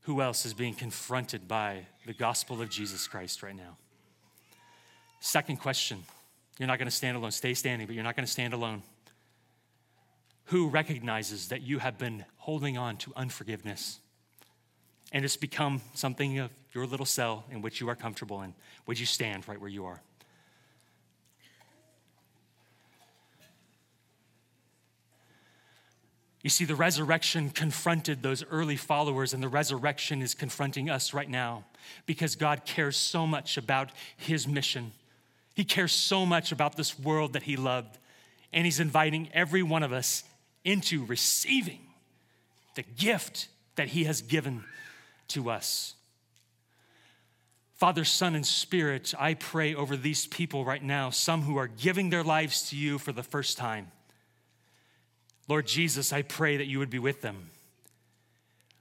Who 0.00 0.20
else 0.20 0.44
is 0.44 0.52
being 0.52 0.74
confronted 0.74 1.46
by 1.46 1.86
the 2.06 2.12
gospel 2.12 2.60
of 2.60 2.70
Jesus 2.70 3.06
Christ 3.06 3.44
right 3.44 3.54
now? 3.54 3.76
Second 5.20 5.58
question 5.58 6.02
you're 6.58 6.66
not 6.66 6.80
going 6.80 6.88
to 6.88 6.96
stand 6.96 7.16
alone. 7.16 7.30
Stay 7.30 7.54
standing, 7.54 7.86
but 7.86 7.94
you're 7.94 8.02
not 8.02 8.16
going 8.16 8.26
to 8.26 8.32
stand 8.32 8.52
alone. 8.52 8.82
Who 10.46 10.70
recognizes 10.70 11.50
that 11.50 11.62
you 11.62 11.78
have 11.78 11.98
been 11.98 12.24
holding 12.38 12.76
on 12.76 12.96
to 12.96 13.12
unforgiveness 13.14 14.00
and 15.12 15.24
it's 15.24 15.36
become 15.36 15.82
something 15.94 16.40
of 16.40 16.50
your 16.72 16.84
little 16.84 17.06
cell 17.06 17.44
in 17.52 17.62
which 17.62 17.80
you 17.80 17.88
are 17.88 17.94
comfortable 17.94 18.42
in? 18.42 18.54
Would 18.86 18.98
you 18.98 19.06
stand 19.06 19.46
right 19.46 19.60
where 19.60 19.70
you 19.70 19.84
are? 19.84 20.02
You 26.42 26.50
see, 26.50 26.64
the 26.64 26.76
resurrection 26.76 27.50
confronted 27.50 28.22
those 28.22 28.44
early 28.50 28.76
followers, 28.76 29.34
and 29.34 29.42
the 29.42 29.48
resurrection 29.48 30.22
is 30.22 30.34
confronting 30.34 30.88
us 30.88 31.12
right 31.12 31.28
now 31.28 31.64
because 32.06 32.36
God 32.36 32.64
cares 32.64 32.96
so 32.96 33.26
much 33.26 33.56
about 33.56 33.90
his 34.16 34.46
mission. 34.46 34.92
He 35.54 35.64
cares 35.64 35.92
so 35.92 36.24
much 36.24 36.52
about 36.52 36.76
this 36.76 36.98
world 36.98 37.32
that 37.32 37.42
he 37.42 37.56
loved, 37.56 37.98
and 38.52 38.64
he's 38.64 38.78
inviting 38.78 39.28
every 39.34 39.62
one 39.62 39.82
of 39.82 39.92
us 39.92 40.22
into 40.64 41.04
receiving 41.06 41.80
the 42.76 42.84
gift 42.84 43.48
that 43.74 43.88
he 43.88 44.04
has 44.04 44.22
given 44.22 44.64
to 45.28 45.50
us. 45.50 45.94
Father, 47.74 48.04
Son, 48.04 48.34
and 48.34 48.46
Spirit, 48.46 49.14
I 49.18 49.34
pray 49.34 49.74
over 49.74 49.96
these 49.96 50.26
people 50.26 50.64
right 50.64 50.82
now, 50.82 51.10
some 51.10 51.42
who 51.42 51.56
are 51.56 51.68
giving 51.68 52.10
their 52.10 52.24
lives 52.24 52.70
to 52.70 52.76
you 52.76 52.98
for 52.98 53.12
the 53.12 53.22
first 53.22 53.56
time. 53.56 53.90
Lord 55.48 55.66
Jesus, 55.66 56.12
I 56.12 56.22
pray 56.22 56.58
that 56.58 56.66
you 56.66 56.78
would 56.78 56.90
be 56.90 56.98
with 56.98 57.22
them. 57.22 57.50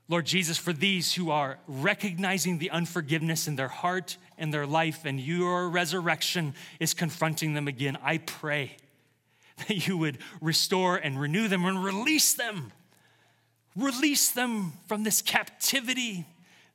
Lord 0.10 0.26
Jesus, 0.26 0.58
for 0.58 0.74
these 0.74 1.14
who 1.14 1.32
are 1.32 1.60
recognizing 1.68 2.60
the 2.60 2.70
unforgiveness 2.70 3.48
in 3.48 3.56
their 3.56 3.68
heart 3.68 4.18
and 4.38 4.54
their 4.54 4.66
life, 4.68 5.06
and 5.06 5.20
your 5.20 5.70
resurrection 5.70 6.54
is 6.80 6.94
confronting 6.94 7.54
them 7.54 7.68
again, 7.68 7.98
I 8.04 8.20
pray 8.20 8.78
that 9.68 9.88
you 9.88 9.98
would 9.98 10.20
restore 10.40 10.98
and 10.98 11.20
renew 11.20 11.48
them 11.48 11.66
and 11.66 11.84
release 11.84 12.34
them. 12.34 12.72
Release 13.76 14.32
them 14.32 14.74
from 14.88 15.04
this 15.04 15.22
captivity, 15.22 16.26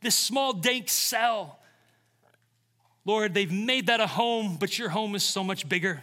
this 0.03 0.15
small, 0.15 0.53
dank 0.53 0.89
cell. 0.89 1.59
Lord, 3.05 3.35
they've 3.35 3.53
made 3.53 3.87
that 3.89 4.01
a 4.01 4.07
home, 4.07 4.57
but 4.59 4.79
your 4.79 4.91
home 4.91 5.15
is 5.15 5.23
so 5.23 5.43
much 5.43 5.69
bigger. 5.69 6.03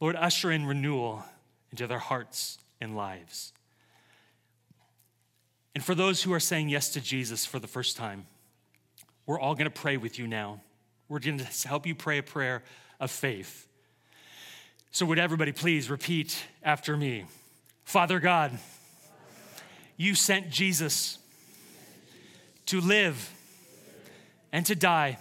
Lord, 0.00 0.16
usher 0.16 0.50
in 0.50 0.66
renewal 0.66 1.24
into 1.76 1.86
their 1.86 1.98
hearts 1.98 2.56
and 2.80 2.96
lives. 2.96 3.52
And 5.74 5.84
for 5.84 5.94
those 5.94 6.22
who 6.22 6.32
are 6.32 6.40
saying 6.40 6.70
yes 6.70 6.88
to 6.94 7.02
Jesus 7.02 7.44
for 7.44 7.58
the 7.58 7.66
first 7.66 7.98
time, 7.98 8.26
we're 9.26 9.38
all 9.38 9.54
going 9.54 9.70
to 9.70 9.80
pray 9.80 9.98
with 9.98 10.18
you 10.18 10.26
now. 10.26 10.62
We're 11.06 11.18
going 11.18 11.36
to 11.36 11.68
help 11.68 11.86
you 11.86 11.94
pray 11.94 12.16
a 12.16 12.22
prayer 12.22 12.62
of 12.98 13.10
faith. 13.10 13.68
So, 14.90 15.04
would 15.04 15.18
everybody 15.18 15.52
please 15.52 15.90
repeat 15.90 16.42
after 16.62 16.96
me? 16.96 17.26
Father 17.84 18.20
God, 18.20 18.58
you 19.98 20.14
sent 20.14 20.48
Jesus 20.48 21.18
to 22.64 22.80
live 22.80 23.30
and 24.50 24.64
to 24.64 24.74
die 24.74 25.18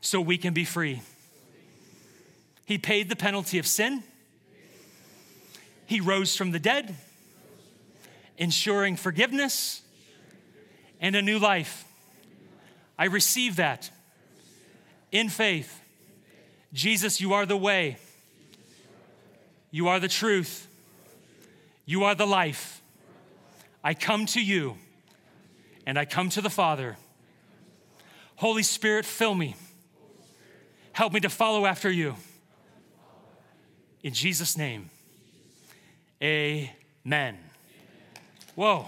so 0.00 0.20
we 0.20 0.38
can 0.38 0.52
be 0.52 0.64
free. 0.64 1.02
He 2.64 2.78
paid 2.78 3.08
the 3.08 3.16
penalty 3.16 3.60
of 3.60 3.66
sin 3.68 4.02
he 5.86 6.00
rose 6.00 6.36
from 6.36 6.50
the 6.50 6.58
dead, 6.58 6.94
ensuring 8.36 8.96
forgiveness 8.96 9.82
and 11.00 11.16
a 11.16 11.22
new 11.22 11.38
life. 11.38 11.84
I 12.98 13.06
receive 13.06 13.56
that 13.56 13.90
in 15.12 15.28
faith. 15.28 15.80
Jesus, 16.72 17.20
you 17.20 17.32
are 17.32 17.46
the 17.46 17.56
way, 17.56 17.96
you 19.70 19.88
are 19.88 20.00
the 20.00 20.08
truth, 20.08 20.68
you 21.84 22.04
are 22.04 22.14
the 22.14 22.26
life. 22.26 22.82
I 23.82 23.94
come 23.94 24.26
to 24.26 24.42
you 24.42 24.76
and 25.86 25.96
I 25.96 26.04
come 26.04 26.28
to 26.30 26.40
the 26.40 26.50
Father. 26.50 26.96
Holy 28.34 28.64
Spirit, 28.64 29.04
fill 29.04 29.34
me. 29.34 29.54
Help 30.92 31.12
me 31.12 31.20
to 31.20 31.28
follow 31.28 31.66
after 31.66 31.90
you. 31.90 32.16
In 34.02 34.12
Jesus' 34.12 34.56
name. 34.56 34.90
Amen. 36.22 37.38
Whoa. 38.54 38.86